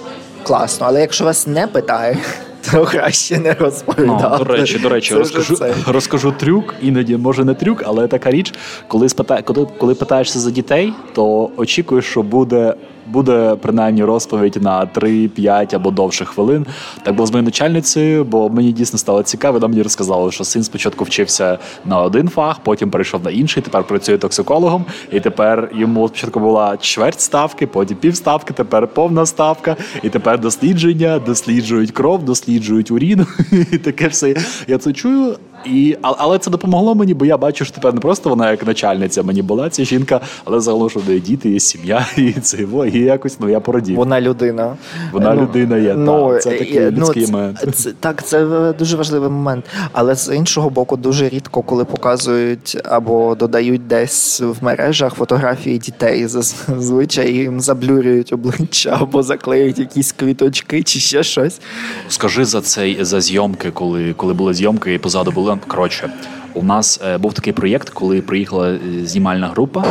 класно. 0.43 0.87
Але 0.87 1.01
якщо 1.01 1.25
вас 1.25 1.47
не 1.47 1.67
питають, 1.67 2.19
то 2.71 2.85
краще 2.85 3.39
не 3.39 3.53
розповідати. 3.53 4.29
Ну, 4.31 4.45
До 4.45 4.45
речі, 4.45 4.79
до 4.79 4.89
речі, 4.89 5.15
розкажу 5.15 5.57
розкажу 5.87 6.33
трюк, 6.39 6.75
іноді 6.83 7.17
може 7.17 7.45
не 7.45 7.55
трюк, 7.55 7.83
але 7.87 8.09
така 8.09 8.31
річ, 8.31 8.55
коли 8.89 9.09
спита... 9.09 9.43
коли, 9.43 9.67
коли 9.79 9.95
питаєшся 9.95 10.39
за 10.39 10.51
дітей, 10.51 10.93
то 11.15 11.51
очікуєш, 11.57 12.05
що 12.05 12.23
буде 12.23 12.75
буде 13.07 13.57
принаймні 13.63 14.05
розповідь 14.05 14.59
на 14.61 14.87
3-5 14.87 15.77
або 15.77 15.91
довше 15.91 16.25
хвилин. 16.25 16.67
Так 17.03 17.15
було 17.15 17.27
з 17.27 17.31
моєю 17.31 17.45
начальницею, 17.45 18.25
бо 18.25 18.49
мені 18.49 18.73
дійсно 18.73 18.99
стало 18.99 19.23
цікаво. 19.23 19.53
Вона 19.53 19.69
мені 19.69 19.83
розказала, 19.83 20.31
що 20.31 20.45
син 20.45 20.65
спочатку 20.65 21.05
вчився 21.05 21.59
на 21.85 22.03
один 22.03 22.29
фах, 22.29 22.61
потім 22.61 22.91
перейшов 22.91 23.25
на 23.25 23.31
інший. 23.31 23.63
Тепер 23.63 23.85
працює 23.85 24.19
токсикологом, 24.19 24.85
і 25.13 25.21
тепер 25.21 25.71
йому 25.75 26.09
спочатку 26.09 26.41
була 26.41 26.77
чверть 26.77 27.21
ставки, 27.21 27.67
потім 27.67 27.97
півставки, 27.97 28.55
тепер 28.55 28.89
повна 28.89 29.27
ставка, 29.27 29.77
і 30.03 30.09
тепер 30.09 30.41
дослідження, 30.41 31.19
досліджують 31.19 31.91
кров, 31.91 32.25
досліджують 32.25 32.91
урін. 32.91 33.27
І 33.73 33.79
таке 33.79 34.09
все. 34.09 34.35
Я 34.69 34.79
це 34.79 34.93
чую. 34.93 35.37
І, 35.65 35.97
Але 36.03 36.39
це 36.39 36.51
допомогло 36.51 36.95
мені, 36.95 37.15
бо 37.15 37.25
я 37.25 37.37
бачу, 37.37 37.65
що 37.65 37.75
тепер 37.75 37.95
не 37.95 38.01
просто 38.01 38.31
вона 38.31 38.51
як 38.51 38.67
начальниця 38.67 39.23
мені 39.23 39.43
була 39.43 39.71
ця 39.71 39.85
жінка, 39.85 40.21
але 40.45 40.61
загалом, 40.61 40.91
що 40.91 41.01
в 41.01 41.21
діти, 41.21 41.51
є 41.51 41.61
сім'я, 41.61 42.07
і 42.17 42.33
це 42.33 42.59
і 42.93 42.99
якось 42.99 43.41
ну 43.41 43.49
я 43.49 43.61
порадів. 43.61 43.97
Вона 43.97 44.21
людина. 44.21 44.77
Вона 45.13 45.35
ну, 45.35 45.43
людина 45.43 45.77
є. 45.77 45.95
Ну, 45.95 46.31
так. 46.33 46.43
Це 46.43 46.51
такий 46.51 46.81
ну, 46.81 46.91
людський 46.91 47.27
ну, 47.27 47.33
момент. 47.33 47.65
Це, 47.75 47.93
так, 48.01 48.27
це 48.27 48.73
дуже 48.79 48.97
важливий 48.97 49.31
момент. 49.31 49.65
Але 49.93 50.15
з 50.15 50.35
іншого 50.35 50.71
боку, 50.71 50.97
дуже 50.97 51.29
рідко, 51.29 51.63
коли 51.63 51.85
показують 51.85 52.79
або 52.85 53.35
додають 53.35 53.87
десь 53.87 54.41
в 54.41 54.65
мережах 54.65 55.15
фотографії 55.15 55.79
дітей, 55.79 56.27
зазвичай 56.27 57.33
їм 57.33 57.61
заблюрюють 57.61 58.33
обличчя 58.33 58.99
або 59.01 59.23
заклеюють 59.23 59.79
якісь 59.79 60.13
квіточки 60.13 60.83
чи 60.83 60.99
ще 60.99 61.23
щось. 61.23 61.61
Скажи 62.09 62.45
за 62.45 62.61
цей 62.61 63.05
за 63.05 63.21
зйомки, 63.21 63.71
коли 63.71 64.13
коли 64.13 64.35
були 64.35 64.55
зйомки 64.55 64.95
і 64.95 64.99
позаду 64.99 65.31
були 65.31 65.52
коротше. 65.67 66.11
У 66.55 66.63
нас 66.63 67.01
е, 67.07 67.19
був 67.19 67.33
такий 67.33 67.53
проєкт, 67.53 67.91
коли 67.91 68.21
приїхала 68.21 68.69
е, 68.69 68.79
знімальна 69.05 69.49
група, 69.49 69.85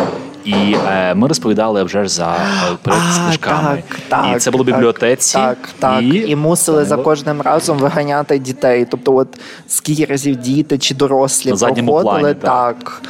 і 0.45 0.75
е, 0.87 1.15
ми 1.15 1.27
розповідали 1.27 1.83
вже 1.83 2.03
ж 2.03 2.09
за 2.09 2.35
е, 2.35 2.77
проєкт 2.81 3.05
з 3.13 3.17
книжками. 3.17 3.83
Так, 3.87 3.99
так, 4.07 4.35
і 4.35 4.39
це 4.39 4.51
було 4.51 4.63
в 4.63 4.67
бібліотеці. 4.67 5.33
Так, 5.33 5.57
так. 5.79 6.03
І, 6.03 6.07
і 6.07 6.35
мусили 6.35 6.85
за 6.85 6.97
кожним 6.97 7.41
разом 7.41 7.77
виганяти 7.77 8.39
дітей. 8.39 8.87
Тобто, 8.91 9.15
от 9.15 9.27
скільки 9.67 10.05
разів 10.05 10.35
діти 10.35 10.77
чи 10.77 10.95
дорослі 10.95 11.49
На 11.49 11.57
проходили, 11.57 12.01
плані, 12.01 12.33
так. 12.33 12.41
так 12.41 13.01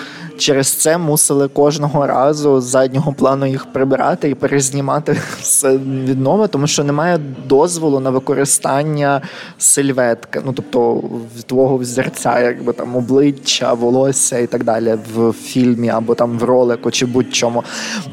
через 0.42 0.74
це 0.74 0.98
мусили 0.98 1.48
кожного 1.48 2.08
разу 2.08 2.62
з 2.62 2.64
заднього 2.64 3.14
плану 3.14 3.46
їх 3.46 3.66
прибирати 3.66 4.30
і 4.30 4.36
перезнімати 4.36 5.18
все 5.42 5.78
відново, 5.78 6.48
тому 6.48 6.68
що 6.68 6.84
немає 6.84 7.20
дозволу 7.46 8.00
на 8.00 8.10
використання 8.10 9.22
сельветки, 9.58 10.42
ну 10.46 10.54
тобто 10.54 11.04
твого 11.46 11.78
взірця, 11.78 12.40
якби 12.40 12.74
там 12.74 12.96
обличчя, 12.96 13.74
волосся 13.74 14.38
і 14.40 14.48
так 14.48 14.64
далі 14.64 14.98
в 15.16 15.32
фільмі 15.32 15.90
або 15.90 16.16
там 16.16 16.40
в 16.40 16.44
ролику 16.44 16.92
чи 16.92 17.06
будь-чому. 17.06 17.64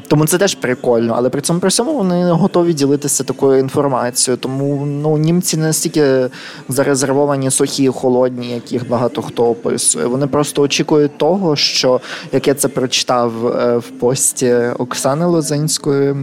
Тому 0.07 0.25
це 0.25 0.37
теж 0.37 0.55
прикольно, 0.55 1.13
але 1.17 1.29
при 1.29 1.41
цьому 1.41 1.59
при 1.59 1.69
цьому 1.69 1.93
вони 1.93 2.31
готові 2.31 2.73
ділитися 2.73 3.23
такою 3.23 3.59
інформацією. 3.59 4.37
Тому 4.37 4.85
ну 4.85 5.17
німці 5.17 5.57
не 5.57 5.63
настільки 5.63 6.29
зарезервовані 6.69 7.51
сухі, 7.51 7.87
холодні, 7.87 8.53
яких 8.53 8.89
багато 8.89 9.21
хто 9.21 9.45
описує. 9.45 10.05
Вони 10.05 10.27
просто 10.27 10.61
очікують 10.61 11.17
того, 11.17 11.55
що 11.55 12.01
як 12.31 12.47
я 12.47 12.53
це 12.53 12.67
прочитав 12.67 13.47
е, 13.47 13.77
в 13.77 13.89
пості 13.89 14.53
Оксани 14.77 15.25
Лозинської. 15.25 16.15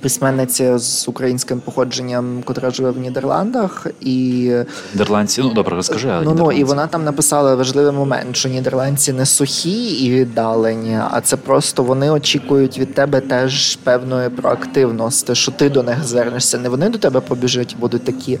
письменниця 0.00 0.78
з 0.78 1.08
українським 1.08 1.60
походженням, 1.60 2.42
котра 2.44 2.70
живе 2.70 2.90
в 2.90 2.98
Нідерландах, 2.98 3.86
і 4.00 4.50
Нідерландці, 4.94 5.40
ну 5.40 5.52
добре, 5.52 5.76
розкажи. 5.76 6.20
Ну 6.24 6.34
ну 6.34 6.52
і 6.52 6.64
вона 6.64 6.86
там 6.86 7.04
написала 7.04 7.54
важливий 7.54 7.92
момент, 7.92 8.36
що 8.36 8.48
нідерландці 8.48 9.12
не 9.12 9.26
сухі 9.26 10.04
і 10.04 10.10
віддалені, 10.10 10.98
а 11.10 11.20
це 11.20 11.36
просто 11.36 11.82
вони 11.82 12.10
очікують 12.10 12.78
від 12.78 12.94
тебе 12.94 13.20
теж 13.20 13.76
певної 13.76 14.28
проактивності, 14.28 15.34
що 15.34 15.52
ти 15.52 15.70
до 15.70 15.82
них 15.82 16.04
звернешся. 16.04 16.58
Не 16.58 16.68
вони 16.68 16.88
до 16.88 16.98
тебе 16.98 17.20
побіжать, 17.20 17.76
будуть 17.80 18.04
такі 18.04 18.38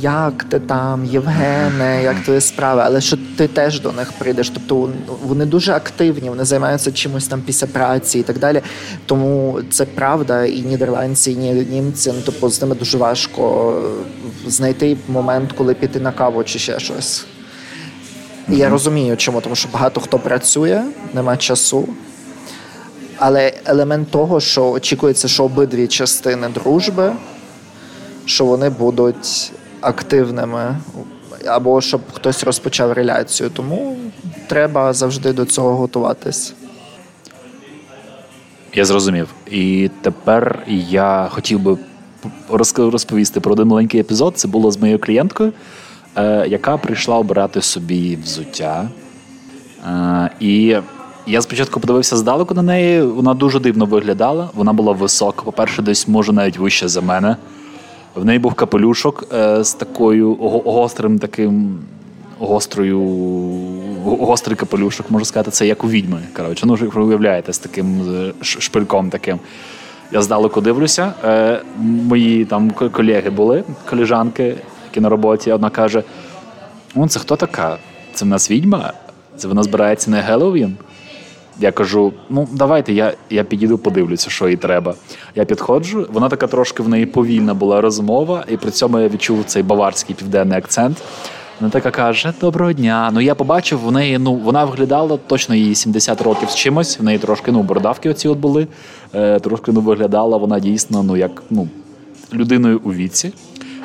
як 0.00 0.44
ти 0.44 0.60
там, 0.60 1.04
Євгене, 1.04 2.02
як 2.02 2.24
твої 2.24 2.40
справи, 2.40 2.82
але 2.84 3.00
що 3.00 3.18
ти 3.36 3.48
теж 3.48 3.80
до 3.80 3.92
них 3.92 4.12
прийдеш. 4.12 4.50
Тобто 4.50 4.90
вони 5.24 5.46
дуже 5.46 5.72
активні, 5.72 6.28
вони 6.28 6.44
займаються 6.44 6.92
чимось 6.92 7.28
там 7.28 7.42
після 7.42 7.66
праці 7.66 8.18
і 8.18 8.22
так 8.22 8.38
далі. 8.38 8.62
Тому 9.06 9.60
це 9.70 9.84
правда, 9.84 10.44
і 10.44 10.60
нідерландці, 10.60 11.32
і 11.32 11.36
німці, 11.36 12.12
ну 12.14 12.22
тобто 12.24 12.48
з 12.48 12.62
ними 12.62 12.74
дуже 12.74 12.98
важко 12.98 13.74
знайти 14.46 14.96
момент, 15.08 15.52
коли 15.52 15.74
піти 15.74 16.00
на 16.00 16.12
каву 16.12 16.44
чи 16.44 16.58
ще 16.58 16.80
щось. 16.80 17.26
І 18.48 18.56
я 18.56 18.68
розумію, 18.68 19.16
чому, 19.16 19.40
тому 19.40 19.54
що 19.54 19.68
багато 19.72 20.00
хто 20.00 20.18
працює, 20.18 20.82
нема 21.14 21.36
часу. 21.36 21.88
Але 23.18 23.52
елемент 23.64 24.10
того, 24.10 24.40
що 24.40 24.70
очікується, 24.70 25.28
що 25.28 25.44
обидві 25.44 25.86
частини 25.86 26.48
дружби, 26.48 27.12
що 28.24 28.44
вони 28.44 28.70
будуть 28.70 29.52
активними, 29.80 30.76
або 31.46 31.80
щоб 31.80 32.00
хтось 32.12 32.44
розпочав 32.44 32.92
реляцію. 32.92 33.50
Тому 33.50 33.96
треба 34.46 34.92
завжди 34.92 35.32
до 35.32 35.44
цього 35.44 35.76
готуватись. 35.76 36.54
Я 38.74 38.84
зрозумів. 38.84 39.28
І 39.50 39.90
тепер 40.02 40.62
я 40.88 41.28
хотів 41.30 41.60
би 41.60 41.78
розповісти 42.76 43.40
про 43.40 43.52
один 43.52 43.68
маленький 43.68 44.00
епізод. 44.00 44.38
Це 44.38 44.48
було 44.48 44.70
з 44.70 44.78
моєю 44.78 44.98
клієнткою, 44.98 45.52
е, 46.16 46.46
яка 46.48 46.76
прийшла 46.76 47.16
обирати 47.18 47.62
собі 47.62 48.18
взуття. 48.24 48.88
Е, 49.86 50.30
і 50.40 50.76
я 51.26 51.42
спочатку 51.42 51.80
подивився 51.80 52.16
здалеку 52.16 52.54
на 52.54 52.62
неї. 52.62 53.02
Вона 53.02 53.34
дуже 53.34 53.60
дивно 53.60 53.84
виглядала. 53.84 54.48
Вона 54.54 54.72
була 54.72 54.92
висока. 54.92 55.42
По-перше, 55.42 55.82
десь 55.82 56.08
може 56.08 56.32
навіть 56.32 56.58
вище 56.58 56.88
за 56.88 57.00
мене. 57.00 57.36
В 58.14 58.24
неї 58.24 58.38
був 58.38 58.54
капелюшок 58.54 59.24
е, 59.32 59.64
з 59.64 59.74
такою 59.74 60.34
гострим 60.64 61.18
таким 61.18 61.78
гострою, 62.38 63.00
гострий 64.04 64.56
капелюшок, 64.56 65.10
можу 65.10 65.24
сказати, 65.24 65.50
це 65.50 65.66
як 65.66 65.84
у 65.84 65.88
відьми. 65.88 66.22
Коротше, 66.36 66.66
ну 66.66 66.74
ви 66.74 67.02
уявляєте, 67.02 67.52
з 67.52 67.58
таким 67.58 68.02
шпильком 68.42 69.10
таким. 69.10 69.38
Я 70.12 70.22
здалеку 70.22 70.60
дивлюся. 70.60 71.12
Е, 71.24 71.62
Мої 71.78 72.44
там 72.44 72.70
колеги 72.70 73.30
були, 73.30 73.64
коліжанки, 73.90 74.56
які 74.88 75.00
на 75.00 75.08
роботі. 75.08 75.52
Одна 75.52 75.70
каже: 75.70 76.02
О, 76.94 77.08
це 77.08 77.20
хто 77.20 77.36
така? 77.36 77.78
Це 78.14 78.24
в 78.24 78.28
нас 78.28 78.50
відьма? 78.50 78.92
Це 79.36 79.48
вона 79.48 79.62
збирається 79.62 80.10
на 80.10 80.20
Геловін? 80.20 80.76
Я 81.60 81.72
кажу: 81.72 82.12
ну 82.30 82.48
давайте, 82.52 82.92
я 82.92 83.12
я 83.30 83.44
підійду, 83.44 83.78
подивлюся, 83.78 84.30
що 84.30 84.48
їй 84.48 84.56
треба. 84.56 84.94
Я 85.34 85.44
підходжу, 85.44 86.06
вона 86.12 86.28
така 86.28 86.46
трошки 86.46 86.82
в 86.82 86.88
неї 86.88 87.06
повільна 87.06 87.54
була 87.54 87.80
розмова, 87.80 88.44
і 88.48 88.56
при 88.56 88.70
цьому 88.70 88.98
я 88.98 89.08
відчув 89.08 89.44
цей 89.44 89.62
баварський 89.62 90.14
південний 90.14 90.58
акцент. 90.58 91.02
Вона 91.60 91.70
така 91.70 91.90
каже: 91.90 92.32
Доброго 92.40 92.72
дня. 92.72 93.10
Ну 93.14 93.20
я 93.20 93.34
побачив, 93.34 93.80
в 93.84 93.92
неї 93.92 94.18
ну 94.18 94.34
вона 94.34 94.64
виглядала 94.64 95.18
точно 95.26 95.54
їй 95.54 95.74
70 95.74 96.22
років 96.22 96.50
з 96.50 96.54
чимось. 96.54 97.00
В 97.00 97.02
неї 97.02 97.18
трошки 97.18 97.52
ну 97.52 97.62
бородавки 97.62 98.10
оці 98.10 98.28
от 98.28 98.38
були. 98.38 98.66
Е, 99.14 99.40
Трошки 99.40 99.72
ну 99.72 99.80
виглядала 99.80 100.36
вона 100.36 100.60
дійсно 100.60 101.02
ну 101.02 101.16
як 101.16 101.42
ну 101.50 101.68
людиною 102.34 102.80
у 102.84 102.92
віці, 102.92 103.32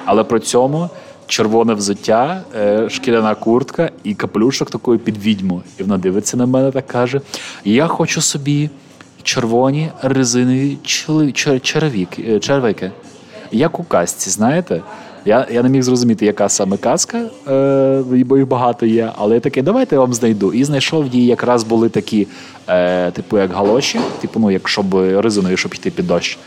але 0.06 0.24
при 0.24 0.40
цьому 0.40 0.90
червоне 1.34 1.74
взуття, 1.74 2.42
е, 2.56 2.90
шкіряна 2.90 3.36
куртка 3.36 3.90
і 4.04 4.14
капелюшок 4.14 4.72
такою 4.72 5.00
під 5.00 5.18
відьму. 5.18 5.62
І 5.80 5.84
вона 5.84 5.98
дивиться 5.98 6.38
на 6.38 6.46
мене 6.46 6.72
так 6.72 6.88
каже: 6.88 7.22
Я 7.66 7.88
хочу 7.88 8.22
собі 8.22 8.70
червоні 9.24 9.90
резинові 10.02 10.78
черевики, 11.62 12.40
червики. 12.40 12.92
Як 13.52 13.80
у 13.80 13.84
казці, 13.84 14.30
знаєте? 14.30 14.82
Я 15.26 15.48
я 15.52 15.64
не 15.64 15.70
міг 15.70 15.82
зрозуміти, 15.82 16.26
яка 16.26 16.50
саме 16.50 16.78
казка, 16.78 17.18
е, 17.48 18.04
бо 18.26 18.38
їх 18.38 18.48
багато 18.48 18.86
є. 18.86 19.12
Але 19.18 19.36
я 19.36 19.40
такий, 19.40 19.64
давайте 19.64 19.96
я 19.96 20.00
вам 20.00 20.14
знайду. 20.14 20.54
І 20.54 20.64
знайшов 20.64 21.08
її 21.08 21.26
якраз 21.26 21.64
були 21.64 21.90
такі, 21.90 22.28
е, 22.68 23.12
типу, 23.12 23.38
як 23.38 23.52
галоші, 23.52 24.00
типу, 24.22 24.40
ну, 24.40 24.52
як 24.52 24.70
щоб 24.70 24.96
резиною, 24.96 25.58
щоб 25.58 25.74
йти 25.74 25.92
під 25.92 26.08
дощ. 26.08 26.38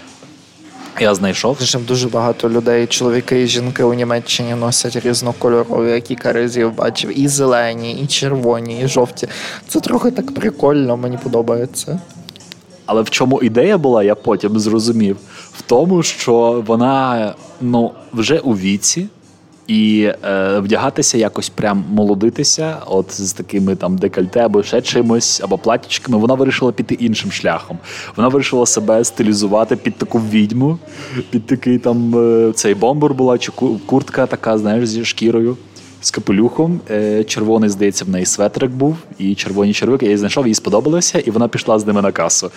Я 1.01 1.15
знайшов. 1.15 1.57
Причому 1.59 1.85
дуже 1.85 2.09
багато 2.09 2.51
людей, 2.51 2.87
чоловіки 2.87 3.43
і 3.43 3.47
жінки 3.47 3.83
у 3.83 3.95
Німеччині 3.95 4.55
носять 4.55 4.97
різнокольорові, 4.97 5.91
які 5.91 6.17
каризів 6.17 6.75
бачив. 6.75 7.19
І 7.19 7.29
зелені, 7.29 7.93
і 7.93 8.07
червоні, 8.07 8.81
і 8.81 8.89
жовті. 8.89 9.29
Це 9.69 9.81
трохи 9.81 10.11
так 10.11 10.35
прикольно, 10.35 10.97
мені 10.97 11.19
подобається. 11.23 12.01
Але 12.87 13.03
в 13.03 13.11
чому 13.11 13.43
ідея 13.43 13.79
була, 13.79 14.03
я 14.03 14.15
потім 14.15 14.59
зрозумів. 14.59 15.17
В 15.53 15.63
тому, 15.63 16.03
що 16.03 16.65
вона 16.67 17.35
ну, 17.61 17.93
вже 18.13 18.39
у 18.39 18.57
віці, 18.57 19.09
і 19.67 20.11
е, 20.25 20.59
вдягатися 20.59 21.19
якось 21.19 21.49
прям 21.49 21.85
молодитися, 21.91 22.77
от 22.87 23.13
з 23.13 23.33
такими 23.33 23.77
там 23.77 23.99
декольте 23.99 24.41
або 24.41 24.63
ще 24.63 24.83
чимось, 24.83 25.41
або 25.45 25.59
платічками, 25.59 26.19
вона 26.19 26.35
вирішила 26.35 26.73
піти 26.73 26.95
іншим 26.95 27.33
шляхом. 27.33 27.79
Вона 28.17 28.29
вирішила 28.29 28.67
себе 28.67 29.05
стилізувати 29.05 29.77
під 29.77 29.97
таку 29.97 30.19
відьму, 30.19 30.79
під 31.31 31.47
такий 31.47 31.79
там 31.79 32.15
е, 32.19 32.53
цей 32.53 32.75
бомбур 32.75 33.15
була, 33.15 33.39
чи 33.39 33.53
куртка 33.87 34.27
така, 34.27 34.59
знаєш, 34.59 34.89
зі 34.89 35.05
шкірою. 35.05 35.57
З 36.01 36.11
капелюхом, 36.11 36.81
е, 36.91 37.25
червоний, 37.25 37.71
здається, 37.71 38.05
в 38.05 38.09
неї 38.09 38.27
светрик 38.27 38.71
був, 38.71 38.97
і 39.19 39.35
червоні 39.35 39.73
червики. 39.73 40.07
Я 40.07 40.11
її 40.11 40.19
знайшов, 40.19 40.47
їй 40.47 40.55
сподобалося, 40.55 41.19
і 41.19 41.31
вона 41.31 41.49
пішла 41.49 41.79
з 41.79 41.87
ними 41.87 42.03
на 42.03 42.13
касу. 42.13 42.51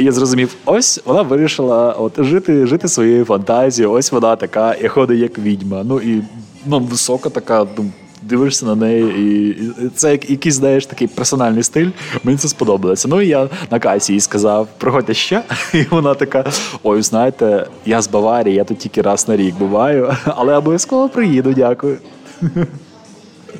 І 0.00 0.04
я 0.04 0.12
зрозумів, 0.12 0.54
ось 0.64 1.00
вона 1.04 1.22
вирішила 1.22 1.92
от 1.92 2.24
жити 2.24 2.66
жити 2.66 2.88
своєю 2.88 3.24
фантазією. 3.24 3.92
Ось 3.92 4.12
вона 4.12 4.36
така 4.36 4.74
і 4.74 4.88
ходить 4.88 5.18
як 5.18 5.38
відьма. 5.38 5.84
Ну 5.84 6.00
і 6.00 6.22
ну, 6.66 6.80
висока 6.80 7.30
така. 7.30 7.66
ну, 7.78 7.84
Дивишся 8.22 8.66
на 8.66 8.74
неї, 8.74 9.04
і 9.04 9.88
це 9.94 10.10
як 10.10 10.30
якийсь, 10.30 10.54
знаєш, 10.54 10.86
такий 10.86 11.08
персональний 11.08 11.62
стиль. 11.62 11.88
Мені 12.24 12.38
це 12.38 12.48
сподобалося. 12.48 13.08
Ну 13.08 13.20
і 13.20 13.28
я 13.28 13.48
на 13.70 13.78
касі 13.78 14.12
їй 14.12 14.20
сказав, 14.20 14.68
приходьте 14.78 15.14
ще. 15.14 15.42
І 15.74 15.82
вона 15.90 16.14
така: 16.14 16.44
ой, 16.82 17.02
знаєте, 17.02 17.66
я 17.86 18.02
з 18.02 18.08
Баварії, 18.08 18.56
я 18.56 18.64
тут 18.64 18.78
тільки 18.78 19.02
раз 19.02 19.28
на 19.28 19.36
рік 19.36 19.54
буваю, 19.58 20.14
але 20.24 20.56
обов'язково 20.56 21.08
приїду, 21.08 21.52
дякую. 21.52 21.98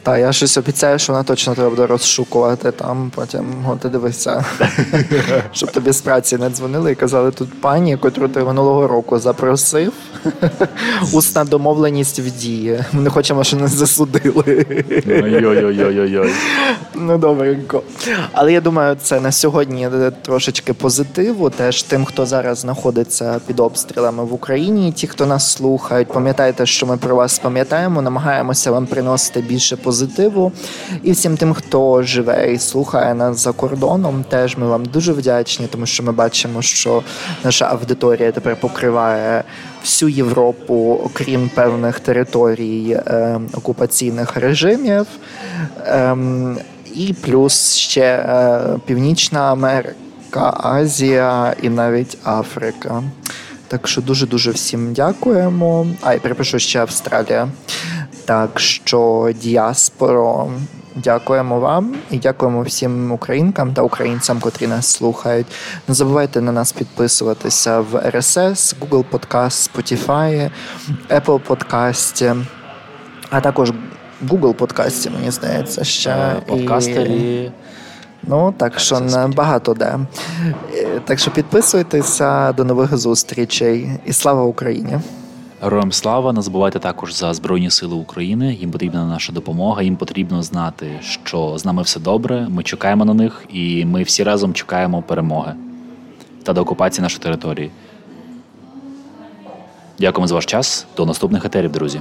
Та 0.02 0.18
я 0.18 0.32
щось 0.32 0.58
обіцяю, 0.58 0.98
що 0.98 1.12
вона 1.12 1.24
точно 1.24 1.54
треба 1.54 1.70
буде 1.70 1.86
розшукувати 1.86 2.72
там, 2.72 3.12
потім 3.14 3.44
от 3.68 3.90
дивися, 3.92 4.44
щоб 5.52 5.70
тобі 5.70 5.92
з 5.92 6.00
праці 6.00 6.36
не 6.36 6.50
дзвонили 6.50 6.92
і 6.92 6.94
казали, 6.94 7.30
тут 7.30 7.60
пані, 7.60 7.96
котру 7.96 8.28
ти 8.28 8.44
минулого 8.44 8.88
року 8.88 9.18
запросив. 9.18 9.92
Усна 11.12 11.44
домовленість 11.44 12.18
в 12.18 12.30
дії. 12.30 12.84
Ми 12.92 13.02
не 13.02 13.10
хочемо, 13.10 13.44
щоб 13.44 13.60
нас 13.60 13.72
засудили. 13.72 14.66
Ой-ой-ой-ой-ой. 15.06 16.32
Ну, 16.94 17.18
добренько. 17.18 17.82
Але 18.32 18.52
я 18.52 18.60
думаю, 18.60 18.96
це 19.02 19.20
на 19.20 19.32
сьогодні 19.32 19.88
трошечки 20.22 20.72
позитиву. 20.72 21.50
Теж 21.50 21.82
тим, 21.82 22.04
хто 22.04 22.26
зараз 22.26 22.58
знаходиться 22.58 23.40
під 23.46 23.60
обстрілами 23.60 24.24
в 24.24 24.34
Україні, 24.34 24.92
ті, 24.92 25.06
хто 25.06 25.26
нас 25.26 25.52
слухають, 25.52 26.08
пам'ятайте, 26.08 26.66
що 26.66 26.86
ми 26.86 26.96
про 26.96 27.16
вас 27.16 27.38
пам'ятаємо, 27.38 28.02
намагаємося 28.02 28.70
вам 28.70 28.86
приносити 28.86 29.40
більше 29.40 29.76
позитиву. 29.82 30.52
І 31.02 31.12
всім 31.12 31.36
тим, 31.36 31.54
хто 31.54 32.02
живе 32.02 32.52
і 32.52 32.58
слухає 32.58 33.14
нас 33.14 33.44
за 33.44 33.52
кордоном, 33.52 34.24
теж 34.28 34.56
ми 34.56 34.66
вам 34.66 34.84
дуже 34.84 35.12
вдячні, 35.12 35.66
тому 35.70 35.86
що 35.86 36.02
ми 36.02 36.12
бачимо, 36.12 36.62
що 36.62 37.02
наша 37.44 37.64
аудиторія 37.64 38.32
тепер 38.32 38.56
покриває 38.56 39.44
всю 39.82 40.08
Європу, 40.08 41.00
окрім 41.04 41.50
певних 41.54 42.00
територій 42.00 42.90
е, 42.90 43.40
окупаційних 43.54 44.36
режимів. 44.36 45.06
Е, 45.86 46.16
і 46.94 47.14
плюс 47.20 47.76
ще 47.76 48.00
е, 48.00 48.60
Північна 48.86 49.40
Америка, 49.40 50.60
Азія 50.62 51.54
і 51.62 51.68
навіть 51.68 52.18
Африка. 52.24 53.02
Так 53.68 53.88
що 53.88 54.00
дуже 54.00 54.26
дуже 54.26 54.50
всім 54.50 54.92
дякуємо. 54.92 55.86
А 56.02 56.14
і 56.14 56.18
перепишу 56.18 56.58
ще 56.58 56.80
Австралія. 56.80 57.48
Так 58.30 58.60
що 58.60 59.30
діаспоро, 59.42 60.50
дякуємо 60.96 61.60
вам 61.60 61.94
і 62.10 62.18
дякуємо 62.18 62.62
всім 62.62 63.12
українкам 63.12 63.74
та 63.74 63.82
українцям, 63.82 64.40
котрі 64.40 64.66
нас 64.66 64.86
слухають. 64.86 65.46
Не 65.88 65.94
забувайте 65.94 66.40
на 66.40 66.52
нас 66.52 66.72
підписуватися 66.72 67.80
в 67.80 67.94
RSS, 67.94 68.74
Google 68.80 69.04
Podcast, 69.10 69.70
Spotify, 69.70 70.50
Apple 71.08 71.40
Podcast, 71.46 72.44
а 73.30 73.40
також 73.40 73.72
Google 74.28 74.54
подкасті, 74.54 75.10
мені 75.10 75.30
здається, 75.30 75.84
ще 75.84 76.36
подкастері. 76.46 77.52
Ну 78.22 78.54
так 78.56 78.80
що 78.80 79.00
багато 79.36 79.74
де. 79.74 79.98
Е, 80.74 81.00
так 81.04 81.18
що 81.18 81.30
підписуйтеся 81.30 82.52
до 82.52 82.64
нових 82.64 82.96
зустрічей 82.96 83.90
і 84.06 84.12
слава 84.12 84.42
Україні! 84.42 84.98
Героям 85.62 85.92
слава 85.92 86.32
не 86.32 86.42
забувайте 86.42 86.78
також 86.78 87.14
за 87.14 87.34
Збройні 87.34 87.70
Сили 87.70 87.94
України. 87.94 88.54
Їм 88.54 88.70
потрібна 88.70 89.06
наша 89.06 89.32
допомога. 89.32 89.82
Їм 89.82 89.96
потрібно 89.96 90.42
знати, 90.42 90.98
що 91.02 91.58
з 91.58 91.64
нами 91.64 91.82
все 91.82 92.00
добре. 92.00 92.46
Ми 92.50 92.62
чекаємо 92.62 93.04
на 93.04 93.14
них, 93.14 93.44
і 93.52 93.84
ми 93.84 94.02
всі 94.02 94.22
разом 94.22 94.54
чекаємо 94.54 95.02
перемоги 95.02 95.54
та 96.42 96.52
до 96.52 96.60
окупації 96.60 97.02
нашої 97.02 97.22
території. 97.22 97.70
Дякуємо 99.98 100.26
за 100.26 100.34
ваш 100.34 100.46
час. 100.46 100.86
До 100.96 101.06
наступних 101.06 101.44
етерів, 101.44 101.72
друзі. 101.72 102.00